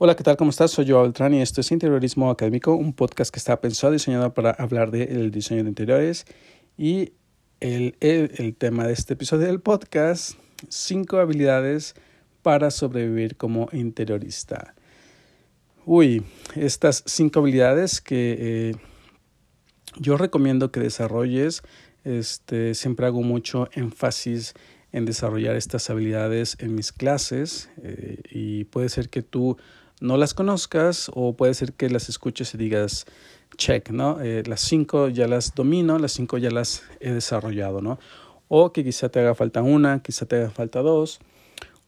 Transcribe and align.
Hola, 0.00 0.14
¿qué 0.14 0.22
tal? 0.22 0.36
¿Cómo 0.36 0.50
estás? 0.50 0.70
Soy 0.70 0.88
Joao 0.88 1.02
Beltrán 1.02 1.34
y 1.34 1.42
esto 1.42 1.60
es 1.60 1.72
Interiorismo 1.72 2.30
Académico, 2.30 2.72
un 2.72 2.92
podcast 2.92 3.32
que 3.32 3.40
está 3.40 3.60
pensado 3.60 3.92
y 3.92 3.96
diseñado 3.96 4.32
para 4.32 4.52
hablar 4.52 4.92
del 4.92 5.32
diseño 5.32 5.64
de 5.64 5.70
interiores. 5.70 6.24
Y 6.76 7.14
el, 7.58 7.96
el, 7.98 8.30
el, 8.36 8.54
tema 8.54 8.86
de 8.86 8.92
este 8.92 9.14
episodio 9.14 9.48
del 9.48 9.58
podcast, 9.58 10.38
cinco 10.68 11.16
habilidades 11.18 11.96
para 12.42 12.70
sobrevivir 12.70 13.36
como 13.36 13.68
interiorista. 13.72 14.76
Uy, 15.84 16.22
estas 16.54 17.02
cinco 17.04 17.40
habilidades 17.40 18.00
que 18.00 18.36
eh, 18.38 18.74
yo 19.98 20.16
recomiendo 20.16 20.70
que 20.70 20.78
desarrolles, 20.78 21.62
este, 22.04 22.74
siempre 22.74 23.06
hago 23.06 23.22
mucho 23.22 23.68
énfasis 23.72 24.54
en 24.92 25.06
desarrollar 25.06 25.56
estas 25.56 25.90
habilidades 25.90 26.56
en 26.60 26.76
mis 26.76 26.92
clases 26.92 27.68
eh, 27.82 28.22
y 28.30 28.62
puede 28.64 28.90
ser 28.90 29.08
que 29.08 29.22
tú 29.22 29.58
no 30.00 30.16
las 30.16 30.34
conozcas 30.34 31.10
o 31.14 31.34
puede 31.36 31.54
ser 31.54 31.72
que 31.72 31.90
las 31.90 32.08
escuches 32.08 32.54
y 32.54 32.58
digas, 32.58 33.06
check, 33.56 33.90
¿no? 33.90 34.20
Eh, 34.20 34.42
las 34.46 34.60
cinco 34.60 35.08
ya 35.08 35.26
las 35.26 35.54
domino, 35.54 35.98
las 35.98 36.12
cinco 36.12 36.38
ya 36.38 36.50
las 36.50 36.82
he 37.00 37.10
desarrollado, 37.10 37.80
¿no? 37.80 37.98
O 38.48 38.72
que 38.72 38.84
quizá 38.84 39.08
te 39.08 39.20
haga 39.20 39.34
falta 39.34 39.62
una, 39.62 40.02
quizá 40.02 40.26
te 40.26 40.36
haga 40.36 40.50
falta 40.50 40.80
dos, 40.80 41.20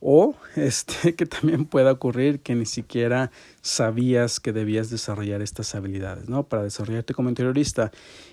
o 0.00 0.34
este, 0.56 1.14
que 1.14 1.26
también 1.26 1.66
pueda 1.66 1.92
ocurrir 1.92 2.40
que 2.40 2.54
ni 2.54 2.66
siquiera 2.66 3.30
sabías 3.60 4.40
que 4.40 4.52
debías 4.52 4.90
desarrollar 4.90 5.42
estas 5.42 5.74
habilidades, 5.74 6.28
¿no? 6.28 6.44
Para 6.44 6.64
desarrollarte 6.64 7.14
como 7.14 7.28
interiorista. 7.28 7.92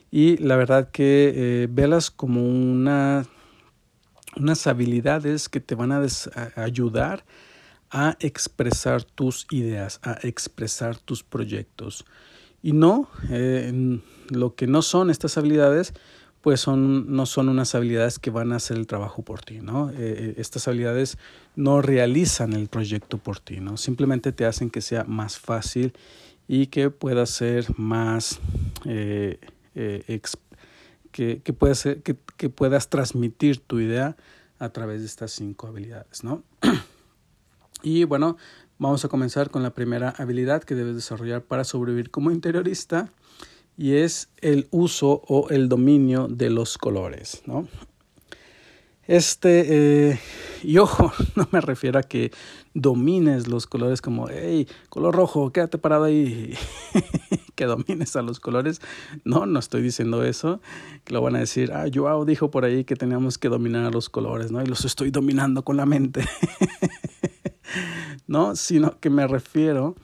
Y 0.09 0.37
la 0.37 0.55
verdad 0.55 0.89
que 0.91 1.33
eh, 1.35 1.67
velas 1.69 2.09
como 2.09 2.41
una, 2.41 3.25
unas 4.37 4.65
habilidades 4.67 5.49
que 5.49 5.59
te 5.59 5.75
van 5.75 5.91
a, 5.91 6.01
a 6.01 6.63
ayudar 6.63 7.25
a 7.89 8.17
expresar 8.19 9.03
tus 9.03 9.47
ideas, 9.51 9.99
a 10.03 10.17
expresar 10.23 10.97
tus 10.97 11.23
proyectos. 11.23 12.05
Y 12.61 12.73
no, 12.73 13.09
eh, 13.29 13.99
lo 14.29 14.55
que 14.55 14.67
no 14.67 14.81
son 14.81 15.09
estas 15.09 15.37
habilidades, 15.37 15.93
pues 16.41 16.59
son, 16.59 17.13
no 17.13 17.25
son 17.25 17.49
unas 17.49 17.75
habilidades 17.75 18.19
que 18.19 18.29
van 18.29 18.51
a 18.51 18.57
hacer 18.57 18.77
el 18.77 18.87
trabajo 18.87 19.21
por 19.21 19.41
ti, 19.41 19.59
¿no? 19.61 19.89
Eh, 19.91 19.95
eh, 19.99 20.33
estas 20.37 20.67
habilidades 20.67 21.17
no 21.55 21.81
realizan 21.81 22.53
el 22.53 22.67
proyecto 22.67 23.17
por 23.17 23.39
ti, 23.39 23.59
¿no? 23.59 23.77
Simplemente 23.77 24.31
te 24.31 24.45
hacen 24.45 24.69
que 24.69 24.81
sea 24.81 25.03
más 25.03 25.37
fácil 25.37 25.93
y 26.47 26.67
que 26.67 26.89
pueda 26.89 27.25
ser 27.25 27.67
más, 27.77 28.39
que, 28.83 29.39
que, 31.11 31.53
pueda 31.53 31.75
ser, 31.75 32.01
que, 32.01 32.15
que 32.37 32.49
puedas 32.49 32.89
transmitir 32.89 33.59
tu 33.59 33.79
idea 33.79 34.15
a 34.59 34.69
través 34.69 35.01
de 35.01 35.07
estas 35.07 35.31
cinco 35.31 35.67
habilidades, 35.67 36.23
¿no? 36.23 36.43
Y 37.83 38.03
bueno, 38.03 38.37
vamos 38.79 39.05
a 39.05 39.09
comenzar 39.09 39.49
con 39.49 39.63
la 39.63 39.73
primera 39.73 40.13
habilidad 40.17 40.63
que 40.63 40.75
debes 40.75 40.95
desarrollar 40.95 41.43
para 41.43 41.63
sobrevivir 41.63 42.11
como 42.11 42.31
interiorista 42.31 43.11
y 43.77 43.95
es 43.95 44.29
el 44.41 44.67
uso 44.71 45.21
o 45.27 45.49
el 45.49 45.69
dominio 45.69 46.27
de 46.27 46.49
los 46.49 46.77
colores, 46.77 47.43
¿no? 47.45 47.67
Este, 49.07 50.09
eh, 50.09 50.19
y 50.63 50.77
ojo, 50.79 51.13
no 51.35 51.47
me 51.51 51.61
refiero 51.61 51.99
a 51.99 52.03
que 52.03 52.31
domines 52.73 53.47
los 53.47 53.65
colores 53.65 54.01
como, 54.01 54.27
hey, 54.29 54.67
color 54.89 55.15
rojo, 55.15 55.51
quédate 55.51 55.77
parado 55.77 56.03
ahí, 56.03 56.53
que 57.55 57.65
domines 57.65 58.15
a 58.15 58.21
los 58.21 58.39
colores. 58.39 58.81
No, 59.23 59.45
no 59.45 59.59
estoy 59.59 59.81
diciendo 59.81 60.23
eso, 60.23 60.61
que 61.05 61.13
lo 61.13 61.21
van 61.21 61.35
a 61.35 61.39
decir, 61.39 61.71
ah, 61.71 61.85
Joao 61.93 62.25
dijo 62.25 62.51
por 62.51 62.65
ahí 62.65 62.83
que 62.83 62.95
teníamos 62.95 63.37
que 63.37 63.47
dominar 63.49 63.85
a 63.85 63.91
los 63.91 64.09
colores, 64.09 64.51
¿no? 64.51 64.61
Y 64.61 64.65
los 64.65 64.83
estoy 64.85 65.11
dominando 65.11 65.63
con 65.63 65.77
la 65.77 65.85
mente. 65.85 66.25
¿no? 68.27 68.55
Sino 68.55 68.99
que 68.99 69.09
me 69.09 69.25
refiero 69.27 69.95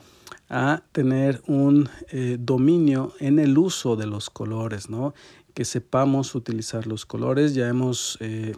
a 0.49 0.83
tener 0.91 1.41
un 1.47 1.89
eh, 2.09 2.37
dominio 2.39 3.13
en 3.19 3.39
el 3.39 3.57
uso 3.57 3.95
de 3.95 4.05
los 4.05 4.29
colores, 4.29 4.89
¿no? 4.89 5.13
Que 5.53 5.65
sepamos 5.65 6.35
utilizar 6.35 6.87
los 6.87 7.05
colores. 7.05 7.53
Ya 7.53 7.67
hemos, 7.67 8.17
eh, 8.19 8.53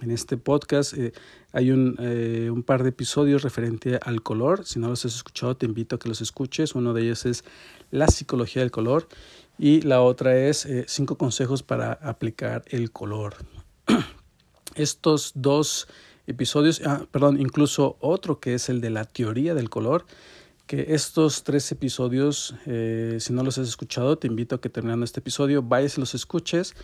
en 0.00 0.10
este 0.10 0.36
podcast, 0.36 0.94
eh, 0.96 1.12
hay 1.52 1.72
un, 1.72 1.98
un, 1.98 2.62
par 2.62 2.84
de 2.84 2.90
episodios 2.90 3.42
referente 3.42 3.98
al 4.02 4.22
color. 4.22 4.64
Si 4.64 4.78
no 4.78 4.88
los 4.88 5.04
has 5.04 5.16
escuchado, 5.16 5.56
te 5.56 5.66
invito 5.66 5.96
a 5.96 5.98
que 5.98 6.08
los 6.08 6.20
escuches. 6.20 6.74
Uno 6.74 6.94
de 6.94 7.02
ellos 7.02 7.26
es 7.26 7.44
la 7.90 8.06
psicología 8.06 8.62
del 8.62 8.70
color 8.70 9.08
y 9.58 9.80
la 9.80 10.00
otra 10.00 10.36
es 10.36 10.68
cinco 10.86 11.16
consejos 11.16 11.64
para 11.64 11.92
aplicar 11.92 12.62
el 12.68 12.92
color. 12.92 13.34
Estos 14.76 15.32
dos 15.34 15.88
episodios, 16.30 16.80
ah, 16.84 17.06
perdón, 17.10 17.40
incluso 17.40 17.96
otro 18.00 18.40
que 18.40 18.54
es 18.54 18.68
el 18.68 18.80
de 18.80 18.90
la 18.90 19.04
teoría 19.04 19.54
del 19.54 19.68
color, 19.68 20.06
que 20.66 20.86
estos 20.94 21.42
tres 21.42 21.70
episodios, 21.72 22.54
eh, 22.66 23.16
si 23.18 23.32
no 23.32 23.42
los 23.42 23.58
has 23.58 23.68
escuchado, 23.68 24.18
te 24.18 24.28
invito 24.28 24.54
a 24.54 24.60
que 24.60 24.68
terminando 24.68 25.04
este 25.04 25.20
episodio 25.20 25.62
vayas 25.62 25.98
y 25.98 26.00
los 26.00 26.14
escuches 26.14 26.74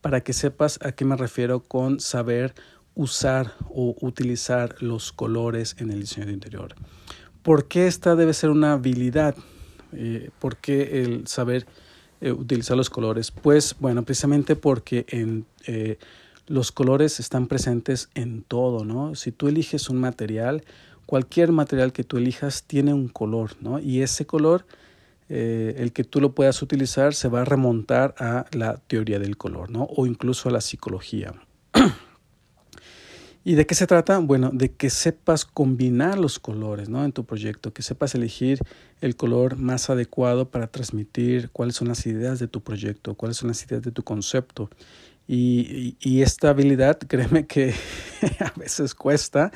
para 0.00 0.22
que 0.22 0.32
sepas 0.32 0.78
a 0.82 0.92
qué 0.92 1.04
me 1.04 1.16
refiero 1.16 1.60
con 1.60 2.00
saber 2.00 2.54
usar 2.94 3.54
o 3.68 3.96
utilizar 4.00 4.76
los 4.80 5.12
colores 5.12 5.76
en 5.78 5.90
el 5.90 6.00
diseño 6.00 6.26
de 6.26 6.32
interior. 6.32 6.74
¿Por 7.42 7.68
qué 7.68 7.86
esta 7.86 8.16
debe 8.16 8.32
ser 8.32 8.50
una 8.50 8.72
habilidad? 8.72 9.36
Eh, 9.92 10.30
¿Por 10.38 10.56
qué 10.56 11.02
el 11.02 11.26
saber 11.26 11.66
eh, 12.20 12.32
utilizar 12.32 12.76
los 12.76 12.88
colores? 12.88 13.30
Pues 13.30 13.76
bueno, 13.78 14.04
precisamente 14.04 14.56
porque 14.56 15.04
en 15.08 15.44
los 16.46 16.72
colores 16.72 17.20
están 17.20 17.46
presentes 17.46 18.10
en 18.14 18.42
todo, 18.42 18.84
¿no? 18.84 19.14
Si 19.14 19.32
tú 19.32 19.48
eliges 19.48 19.88
un 19.88 19.98
material, 19.98 20.64
cualquier 21.06 21.52
material 21.52 21.92
que 21.92 22.04
tú 22.04 22.16
elijas 22.16 22.64
tiene 22.64 22.92
un 22.92 23.08
color, 23.08 23.52
¿no? 23.60 23.78
Y 23.78 24.02
ese 24.02 24.26
color, 24.26 24.66
eh, 25.28 25.76
el 25.78 25.92
que 25.92 26.04
tú 26.04 26.20
lo 26.20 26.34
puedas 26.34 26.60
utilizar, 26.62 27.14
se 27.14 27.28
va 27.28 27.42
a 27.42 27.44
remontar 27.44 28.14
a 28.18 28.46
la 28.52 28.76
teoría 28.76 29.18
del 29.18 29.36
color, 29.36 29.70
¿no? 29.70 29.84
O 29.84 30.06
incluso 30.06 30.48
a 30.48 30.52
la 30.52 30.60
psicología. 30.60 31.34
¿Y 33.46 33.56
de 33.56 33.66
qué 33.66 33.74
se 33.74 33.86
trata? 33.86 34.18
Bueno, 34.20 34.50
de 34.54 34.72
que 34.72 34.88
sepas 34.88 35.44
combinar 35.44 36.18
los 36.18 36.38
colores 36.38 36.88
¿no? 36.88 37.04
en 37.04 37.12
tu 37.12 37.26
proyecto, 37.26 37.74
que 37.74 37.82
sepas 37.82 38.14
elegir 38.14 38.58
el 39.02 39.16
color 39.16 39.56
más 39.56 39.90
adecuado 39.90 40.48
para 40.48 40.66
transmitir 40.66 41.50
cuáles 41.50 41.76
son 41.76 41.88
las 41.88 42.06
ideas 42.06 42.38
de 42.38 42.48
tu 42.48 42.62
proyecto, 42.62 43.14
cuáles 43.14 43.36
son 43.36 43.48
las 43.48 43.62
ideas 43.62 43.82
de 43.82 43.90
tu 43.90 44.02
concepto. 44.02 44.70
Y, 45.26 45.96
y, 46.00 46.22
esta 46.22 46.50
habilidad, 46.50 46.98
créeme 47.08 47.46
que 47.46 47.74
a 48.40 48.52
veces 48.56 48.94
cuesta. 48.94 49.52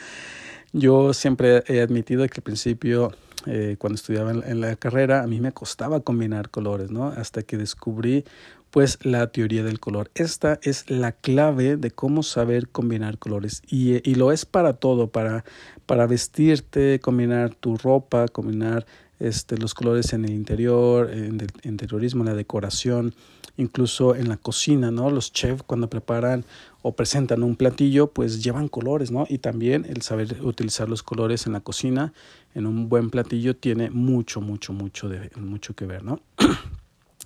Yo 0.72 1.14
siempre 1.14 1.62
he 1.66 1.80
admitido 1.80 2.26
que 2.26 2.38
al 2.38 2.42
principio, 2.42 3.12
eh, 3.46 3.76
cuando 3.78 3.96
estudiaba 3.96 4.30
en, 4.30 4.42
en, 4.44 4.60
la 4.60 4.76
carrera, 4.76 5.22
a 5.22 5.26
mí 5.26 5.40
me 5.40 5.52
costaba 5.52 6.00
combinar 6.00 6.50
colores, 6.50 6.90
¿no? 6.90 7.08
Hasta 7.08 7.42
que 7.42 7.56
descubrí, 7.56 8.24
pues, 8.70 8.98
la 9.02 9.28
teoría 9.28 9.62
del 9.62 9.80
color. 9.80 10.10
Esta 10.14 10.58
es 10.62 10.90
la 10.90 11.12
clave 11.12 11.76
de 11.76 11.90
cómo 11.90 12.22
saber 12.22 12.68
combinar 12.68 13.18
colores. 13.18 13.62
Y, 13.66 14.08
y 14.08 14.14
lo 14.14 14.32
es 14.32 14.44
para 14.44 14.74
todo, 14.74 15.10
para, 15.10 15.44
para 15.86 16.06
vestirte, 16.06 17.00
combinar 17.00 17.54
tu 17.54 17.76
ropa, 17.76 18.28
combinar 18.28 18.86
este, 19.20 19.56
los 19.58 19.74
colores 19.74 20.12
en 20.12 20.24
el 20.24 20.32
interior, 20.32 21.10
en 21.10 21.40
el 21.40 21.48
interiorismo, 21.64 22.22
en 22.22 22.30
la 22.30 22.34
decoración, 22.34 23.14
incluso 23.56 24.14
en 24.14 24.28
la 24.28 24.36
cocina, 24.36 24.90
¿no? 24.90 25.10
Los 25.10 25.32
chefs 25.32 25.62
cuando 25.64 25.90
preparan 25.90 26.44
o 26.82 26.92
presentan 26.92 27.42
un 27.42 27.56
platillo, 27.56 28.06
pues 28.08 28.42
llevan 28.42 28.68
colores, 28.68 29.10
¿no? 29.10 29.26
Y 29.28 29.38
también 29.38 29.84
el 29.88 30.02
saber 30.02 30.42
utilizar 30.42 30.88
los 30.88 31.02
colores 31.02 31.46
en 31.46 31.52
la 31.52 31.60
cocina, 31.60 32.12
en 32.54 32.66
un 32.66 32.88
buen 32.88 33.10
platillo, 33.10 33.56
tiene 33.56 33.90
mucho, 33.90 34.40
mucho, 34.40 34.72
mucho, 34.72 35.08
de, 35.08 35.30
mucho 35.36 35.74
que 35.74 35.86
ver, 35.86 36.04
¿no? 36.04 36.20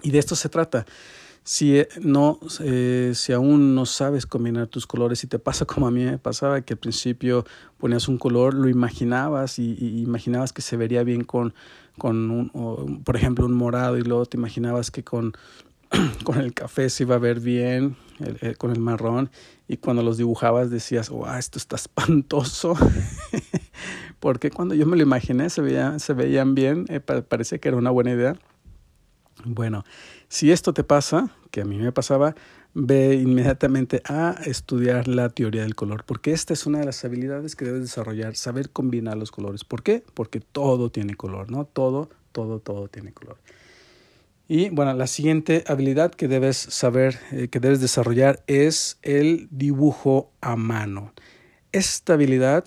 y 0.02 0.10
de 0.10 0.18
esto 0.18 0.36
se 0.36 0.48
trata. 0.48 0.86
Si, 1.44 1.82
no, 2.00 2.38
eh, 2.60 3.12
si 3.16 3.32
aún 3.32 3.74
no 3.74 3.84
sabes 3.84 4.26
combinar 4.26 4.68
tus 4.68 4.86
colores 4.86 5.24
y 5.24 5.26
te 5.26 5.40
pasa 5.40 5.64
como 5.66 5.88
a 5.88 5.90
mí 5.90 6.04
me 6.04 6.18
pasaba, 6.18 6.60
que 6.60 6.74
al 6.74 6.78
principio 6.78 7.44
ponías 7.78 8.08
un 8.08 8.18
color, 8.18 8.54
lo 8.54 8.68
imaginabas 8.68 9.58
y, 9.58 10.02
imaginabas 10.02 10.52
que 10.52 10.62
se 10.62 10.76
vería 10.76 11.02
bien 11.02 11.24
con, 11.24 11.54
con 11.98 12.30
un, 12.30 12.50
o, 12.54 12.86
por 13.04 13.16
ejemplo, 13.16 13.44
un 13.44 13.54
morado 13.54 13.98
y 13.98 14.02
luego 14.02 14.26
te 14.26 14.36
imaginabas 14.36 14.90
que 14.90 15.02
con 15.02 15.32
con 16.24 16.40
el 16.40 16.54
café 16.54 16.88
se 16.88 17.04
iba 17.04 17.16
a 17.16 17.18
ver 17.18 17.40
bien, 17.40 17.96
el, 18.40 18.56
con 18.56 18.70
el 18.70 18.80
marrón, 18.80 19.30
y 19.68 19.76
cuando 19.76 20.02
los 20.02 20.16
dibujabas 20.16 20.70
decías, 20.70 21.10
wow, 21.10 21.34
esto 21.36 21.58
está 21.58 21.76
espantoso, 21.76 22.74
porque 24.20 24.50
cuando 24.50 24.74
yo 24.74 24.86
me 24.86 24.96
lo 24.96 25.02
imaginé 25.02 25.50
se, 25.50 25.60
veía, 25.60 25.98
se 25.98 26.14
veían 26.14 26.54
bien, 26.54 26.86
eh, 26.88 27.00
parecía 27.00 27.58
que 27.58 27.68
era 27.68 27.76
una 27.76 27.90
buena 27.90 28.12
idea. 28.12 28.36
Bueno, 29.44 29.84
si 30.28 30.52
esto 30.52 30.72
te 30.72 30.84
pasa, 30.84 31.30
que 31.50 31.62
a 31.62 31.64
mí 31.64 31.78
me 31.78 31.92
pasaba, 31.92 32.34
ve 32.74 33.14
inmediatamente 33.16 34.02
a 34.04 34.36
estudiar 34.44 35.08
la 35.08 35.28
teoría 35.28 35.62
del 35.62 35.74
color, 35.74 36.04
porque 36.04 36.32
esta 36.32 36.52
es 36.52 36.66
una 36.66 36.78
de 36.78 36.86
las 36.86 37.04
habilidades 37.04 37.56
que 37.56 37.64
debes 37.64 37.82
desarrollar, 37.82 38.36
saber 38.36 38.70
combinar 38.70 39.16
los 39.16 39.30
colores. 39.30 39.64
¿Por 39.64 39.82
qué? 39.82 40.02
Porque 40.14 40.40
todo 40.40 40.90
tiene 40.90 41.14
color, 41.14 41.50
¿no? 41.50 41.64
Todo, 41.64 42.08
todo, 42.32 42.60
todo 42.60 42.88
tiene 42.88 43.12
color. 43.12 43.38
Y 44.48 44.68
bueno, 44.70 44.92
la 44.94 45.06
siguiente 45.06 45.64
habilidad 45.66 46.12
que 46.12 46.28
debes 46.28 46.56
saber, 46.56 47.18
eh, 47.30 47.48
que 47.48 47.60
debes 47.60 47.80
desarrollar 47.80 48.42
es 48.46 48.98
el 49.02 49.48
dibujo 49.50 50.30
a 50.40 50.56
mano. 50.56 51.12
Esta 51.72 52.14
habilidad 52.14 52.64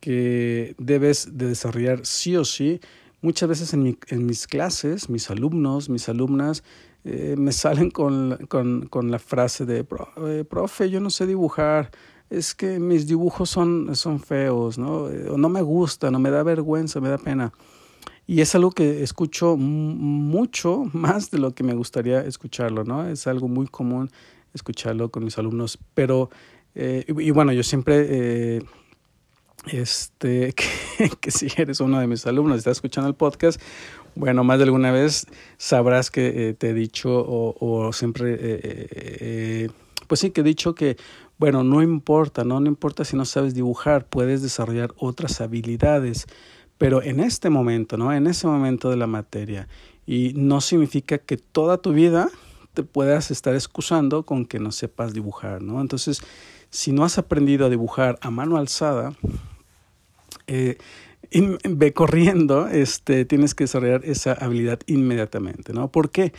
que 0.00 0.74
debes 0.78 1.36
de 1.36 1.48
desarrollar 1.48 2.06
sí 2.06 2.36
o 2.36 2.44
sí 2.44 2.80
muchas 3.26 3.48
veces 3.48 3.74
en, 3.74 3.82
mi, 3.82 3.98
en 4.06 4.24
mis 4.24 4.46
clases, 4.46 5.10
mis 5.10 5.30
alumnos, 5.30 5.88
mis 5.88 6.08
alumnas, 6.08 6.62
eh, 7.04 7.34
me 7.36 7.50
salen 7.50 7.90
con, 7.90 8.38
con, 8.48 9.10
la 9.10 9.18
frase 9.18 9.66
de, 9.66 9.84
eh, 10.28 10.44
profe, 10.48 10.88
yo 10.90 11.00
no 11.00 11.10
sé 11.10 11.26
dibujar, 11.26 11.90
es 12.30 12.54
que 12.54 12.78
mis 12.78 13.08
dibujos 13.08 13.50
son, 13.50 13.96
son 13.96 14.20
feos, 14.20 14.78
¿no? 14.78 15.08
Eh, 15.08 15.28
o 15.28 15.36
no 15.38 15.48
me 15.48 15.60
gustan, 15.60 16.12
no 16.12 16.20
me 16.20 16.30
da 16.30 16.44
vergüenza, 16.44 17.00
me 17.00 17.08
da 17.08 17.18
pena. 17.18 17.52
Y 18.28 18.42
es 18.42 18.54
algo 18.54 18.70
que 18.70 19.02
escucho 19.02 19.56
mucho 19.56 20.84
más 20.92 21.32
de 21.32 21.38
lo 21.38 21.52
que 21.52 21.64
me 21.64 21.74
gustaría 21.74 22.20
escucharlo, 22.20 22.84
¿no? 22.84 23.08
Es 23.08 23.26
algo 23.26 23.48
muy 23.48 23.66
común 23.66 24.08
escucharlo 24.54 25.10
con 25.10 25.24
mis 25.24 25.36
alumnos, 25.36 25.78
pero, 25.94 26.30
y, 26.74 27.30
bueno, 27.32 27.52
yo 27.52 27.62
siempre 27.62 28.62
este, 29.66 30.54
que, 31.20 31.30
si 31.30 31.48
eres 31.56 31.80
uno 31.80 32.00
de 32.00 32.06
mis 32.06 32.26
alumnos 32.26 32.56
y 32.56 32.58
estás 32.58 32.78
escuchando 32.78 33.08
el 33.08 33.14
podcast, 33.14 33.60
bueno, 34.14 34.44
más 34.44 34.58
de 34.58 34.64
alguna 34.64 34.92
vez 34.92 35.26
sabrás 35.58 36.10
que 36.10 36.48
eh, 36.48 36.54
te 36.54 36.70
he 36.70 36.74
dicho 36.74 37.10
o, 37.10 37.54
o 37.60 37.92
siempre, 37.92 38.34
eh, 38.34 38.38
eh, 38.40 39.68
pues 40.06 40.20
sí, 40.20 40.30
que 40.30 40.40
he 40.40 40.44
dicho 40.44 40.74
que, 40.74 40.96
bueno, 41.38 41.64
no 41.64 41.82
importa, 41.82 42.44
¿no? 42.44 42.60
no 42.60 42.68
importa 42.68 43.04
si 43.04 43.16
no 43.16 43.24
sabes 43.24 43.54
dibujar, 43.54 44.06
puedes 44.06 44.42
desarrollar 44.42 44.94
otras 44.96 45.40
habilidades, 45.40 46.26
pero 46.78 47.02
en 47.02 47.20
este 47.20 47.50
momento, 47.50 47.96
¿no? 47.96 48.12
En 48.12 48.26
ese 48.26 48.46
momento 48.46 48.90
de 48.90 48.96
la 48.96 49.06
materia, 49.06 49.68
y 50.06 50.32
no 50.34 50.60
significa 50.60 51.18
que 51.18 51.36
toda 51.36 51.78
tu 51.78 51.92
vida 51.92 52.28
te 52.74 52.82
puedas 52.82 53.30
estar 53.30 53.54
excusando 53.54 54.24
con 54.24 54.44
que 54.44 54.58
no 54.58 54.70
sepas 54.72 55.14
dibujar, 55.14 55.62
¿no? 55.62 55.80
Entonces, 55.80 56.22
si 56.70 56.92
no 56.92 57.04
has 57.04 57.18
aprendido 57.18 57.66
a 57.66 57.70
dibujar 57.70 58.18
a 58.20 58.30
mano 58.30 58.56
alzada, 58.58 59.14
eh, 60.46 60.78
ve 61.64 61.92
corriendo, 61.92 62.68
este, 62.68 63.24
tienes 63.24 63.54
que 63.54 63.64
desarrollar 63.64 64.04
esa 64.04 64.32
habilidad 64.32 64.80
inmediatamente, 64.86 65.72
¿no? 65.72 65.90
¿Por 65.90 66.10
qué? 66.10 66.32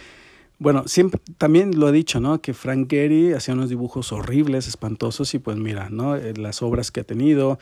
Bueno, 0.59 0.87
siempre, 0.87 1.21
también 1.37 1.79
lo 1.79 1.89
he 1.89 1.91
dicho, 1.91 2.19
¿no? 2.19 2.41
Que 2.41 2.53
Frank 2.53 2.89
Gehry 2.89 3.33
hacía 3.33 3.53
unos 3.53 3.69
dibujos 3.69 4.11
horribles, 4.11 4.67
espantosos, 4.67 5.33
y 5.35 5.39
pues 5.39 5.57
mira, 5.57 5.89
¿no? 5.89 6.15
Eh, 6.15 6.33
las 6.35 6.61
obras 6.63 6.91
que 6.91 7.01
ha 7.01 7.03
tenido, 7.03 7.59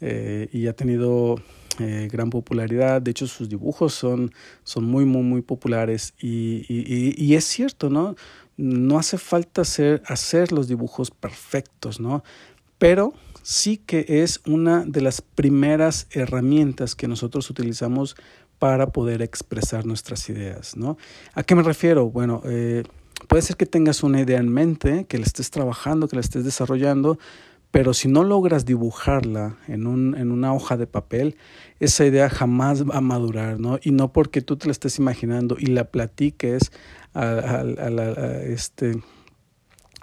eh, 0.00 0.48
y 0.52 0.68
ha 0.68 0.72
tenido 0.74 1.36
eh, 1.80 2.08
gran 2.10 2.30
popularidad. 2.30 3.02
De 3.02 3.10
hecho, 3.10 3.26
sus 3.26 3.48
dibujos 3.48 3.94
son, 3.94 4.32
son 4.62 4.84
muy, 4.84 5.04
muy, 5.04 5.22
muy 5.22 5.42
populares. 5.42 6.14
Y, 6.20 6.64
y, 6.68 7.14
y, 7.16 7.34
es 7.34 7.44
cierto, 7.44 7.90
¿no? 7.90 8.14
No 8.56 8.98
hace 8.98 9.18
falta 9.18 9.62
hacer, 9.62 10.02
hacer 10.06 10.52
los 10.52 10.68
dibujos 10.68 11.10
perfectos, 11.10 12.00
¿no? 12.00 12.22
Pero 12.78 13.14
sí 13.48 13.78
que 13.78 14.04
es 14.06 14.42
una 14.46 14.84
de 14.84 15.00
las 15.00 15.22
primeras 15.22 16.06
herramientas 16.10 16.94
que 16.94 17.08
nosotros 17.08 17.48
utilizamos 17.48 18.14
para 18.58 18.88
poder 18.88 19.22
expresar 19.22 19.86
nuestras 19.86 20.28
ideas, 20.28 20.76
¿no? 20.76 20.98
¿A 21.32 21.42
qué 21.42 21.54
me 21.54 21.62
refiero? 21.62 22.10
Bueno, 22.10 22.42
eh, 22.44 22.82
puede 23.26 23.40
ser 23.40 23.56
que 23.56 23.64
tengas 23.64 24.02
una 24.02 24.20
idea 24.20 24.38
en 24.38 24.50
mente, 24.50 25.06
que 25.06 25.16
la 25.16 25.24
estés 25.24 25.50
trabajando, 25.50 26.08
que 26.08 26.16
la 26.16 26.20
estés 26.20 26.44
desarrollando, 26.44 27.18
pero 27.70 27.94
si 27.94 28.06
no 28.08 28.22
logras 28.22 28.66
dibujarla 28.66 29.56
en, 29.66 29.86
un, 29.86 30.14
en 30.14 30.30
una 30.30 30.52
hoja 30.52 30.76
de 30.76 30.86
papel, 30.86 31.38
esa 31.80 32.04
idea 32.04 32.28
jamás 32.28 32.84
va 32.84 32.98
a 32.98 33.00
madurar, 33.00 33.58
¿no? 33.58 33.78
Y 33.82 33.92
no 33.92 34.12
porque 34.12 34.42
tú 34.42 34.58
te 34.58 34.66
la 34.66 34.72
estés 34.72 34.98
imaginando 34.98 35.56
y 35.58 35.68
la 35.68 35.84
platiques 35.84 36.70
a, 37.14 37.22
a, 37.22 38.42
este, 38.42 39.00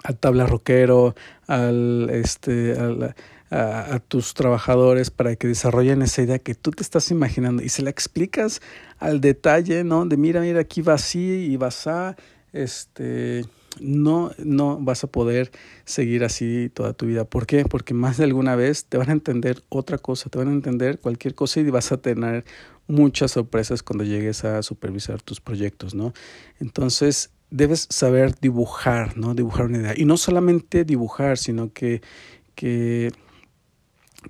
al 0.02 0.16
tabla 0.18 0.46
roquero, 0.46 1.14
al, 1.46 2.10
este, 2.10 2.72
al, 2.76 3.14
a, 3.50 4.00
tus 4.00 4.34
trabajadores 4.34 5.10
para 5.10 5.36
que 5.36 5.48
desarrollen 5.48 6.02
esa 6.02 6.22
idea 6.22 6.38
que 6.38 6.54
tú 6.54 6.70
te 6.70 6.82
estás 6.82 7.10
imaginando 7.10 7.62
y 7.62 7.68
se 7.68 7.82
la 7.82 7.90
explicas 7.90 8.60
al 8.98 9.20
detalle, 9.20 9.84
¿no? 9.84 10.04
De 10.06 10.16
mira, 10.16 10.40
mira, 10.40 10.60
aquí 10.60 10.82
va 10.82 10.94
así 10.94 11.46
y 11.50 11.56
vas 11.56 11.86
a, 11.86 12.16
este, 12.52 13.44
no, 13.80 14.32
no 14.38 14.78
vas 14.80 15.04
a 15.04 15.06
poder 15.06 15.52
seguir 15.84 16.24
así 16.24 16.70
toda 16.74 16.92
tu 16.92 17.06
vida. 17.06 17.24
¿Por 17.24 17.46
qué? 17.46 17.64
Porque 17.64 17.94
más 17.94 18.16
de 18.16 18.24
alguna 18.24 18.56
vez 18.56 18.86
te 18.86 18.98
van 18.98 19.10
a 19.10 19.12
entender 19.12 19.62
otra 19.68 19.98
cosa, 19.98 20.28
te 20.28 20.38
van 20.38 20.48
a 20.48 20.52
entender 20.52 20.98
cualquier 20.98 21.34
cosa 21.34 21.60
y 21.60 21.70
vas 21.70 21.92
a 21.92 21.98
tener 21.98 22.44
muchas 22.88 23.32
sorpresas 23.32 23.82
cuando 23.82 24.04
llegues 24.04 24.44
a 24.44 24.62
supervisar 24.62 25.22
tus 25.22 25.40
proyectos, 25.40 25.94
¿no? 25.94 26.12
Entonces, 26.60 27.30
debes 27.50 27.86
saber 27.90 28.34
dibujar, 28.40 29.16
¿no? 29.16 29.34
Dibujar 29.34 29.66
una 29.66 29.78
idea. 29.78 29.94
Y 29.96 30.04
no 30.04 30.16
solamente 30.16 30.84
dibujar, 30.84 31.38
sino 31.38 31.72
que 31.72 32.00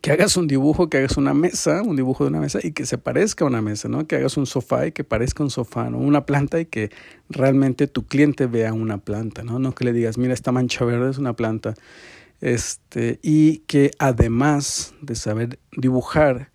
que 0.01 0.13
hagas 0.13 0.37
un 0.37 0.47
dibujo, 0.47 0.89
que 0.89 0.99
hagas 0.99 1.17
una 1.17 1.35
mesa, 1.35 1.83
un 1.83 1.97
dibujo 1.97 2.25
de 2.25 2.31
una 2.31 2.41
mesa 2.41 2.59
y 2.63 2.73
que 2.73 2.87
se 2.87 2.99
parezca 2.99 3.45
a 3.45 3.49
una 3.49 3.63
mesa, 3.63 3.89
¿no? 3.89 4.07
Que 4.07 4.17
hagas 4.17 4.37
un 4.37 4.47
sofá 4.47 4.87
y 4.87 4.93
que 4.93 5.05
parezca 5.05 5.43
un 5.43 5.51
sofá, 5.51 5.91
¿no? 5.91 5.99
Una 5.99 6.27
planta 6.27 6.61
y 6.61 6.67
que 6.67 6.91
realmente 7.29 7.87
tu 7.87 8.07
cliente 8.07 8.47
vea 8.47 8.73
una 8.73 8.99
planta, 8.99 9.43
¿no? 9.43 9.59
No 9.59 9.75
que 9.75 9.85
le 9.85 9.93
digas, 9.93 10.19
mira, 10.19 10.35
esta 10.35 10.53
mancha 10.53 10.85
verde 10.85 11.11
es 11.11 11.19
una 11.19 11.35
planta. 11.35 11.75
Este, 12.41 13.19
y 13.23 13.59
que 13.61 13.93
además 13.99 14.95
de 15.01 15.15
saber 15.15 15.59
dibujar 15.77 16.51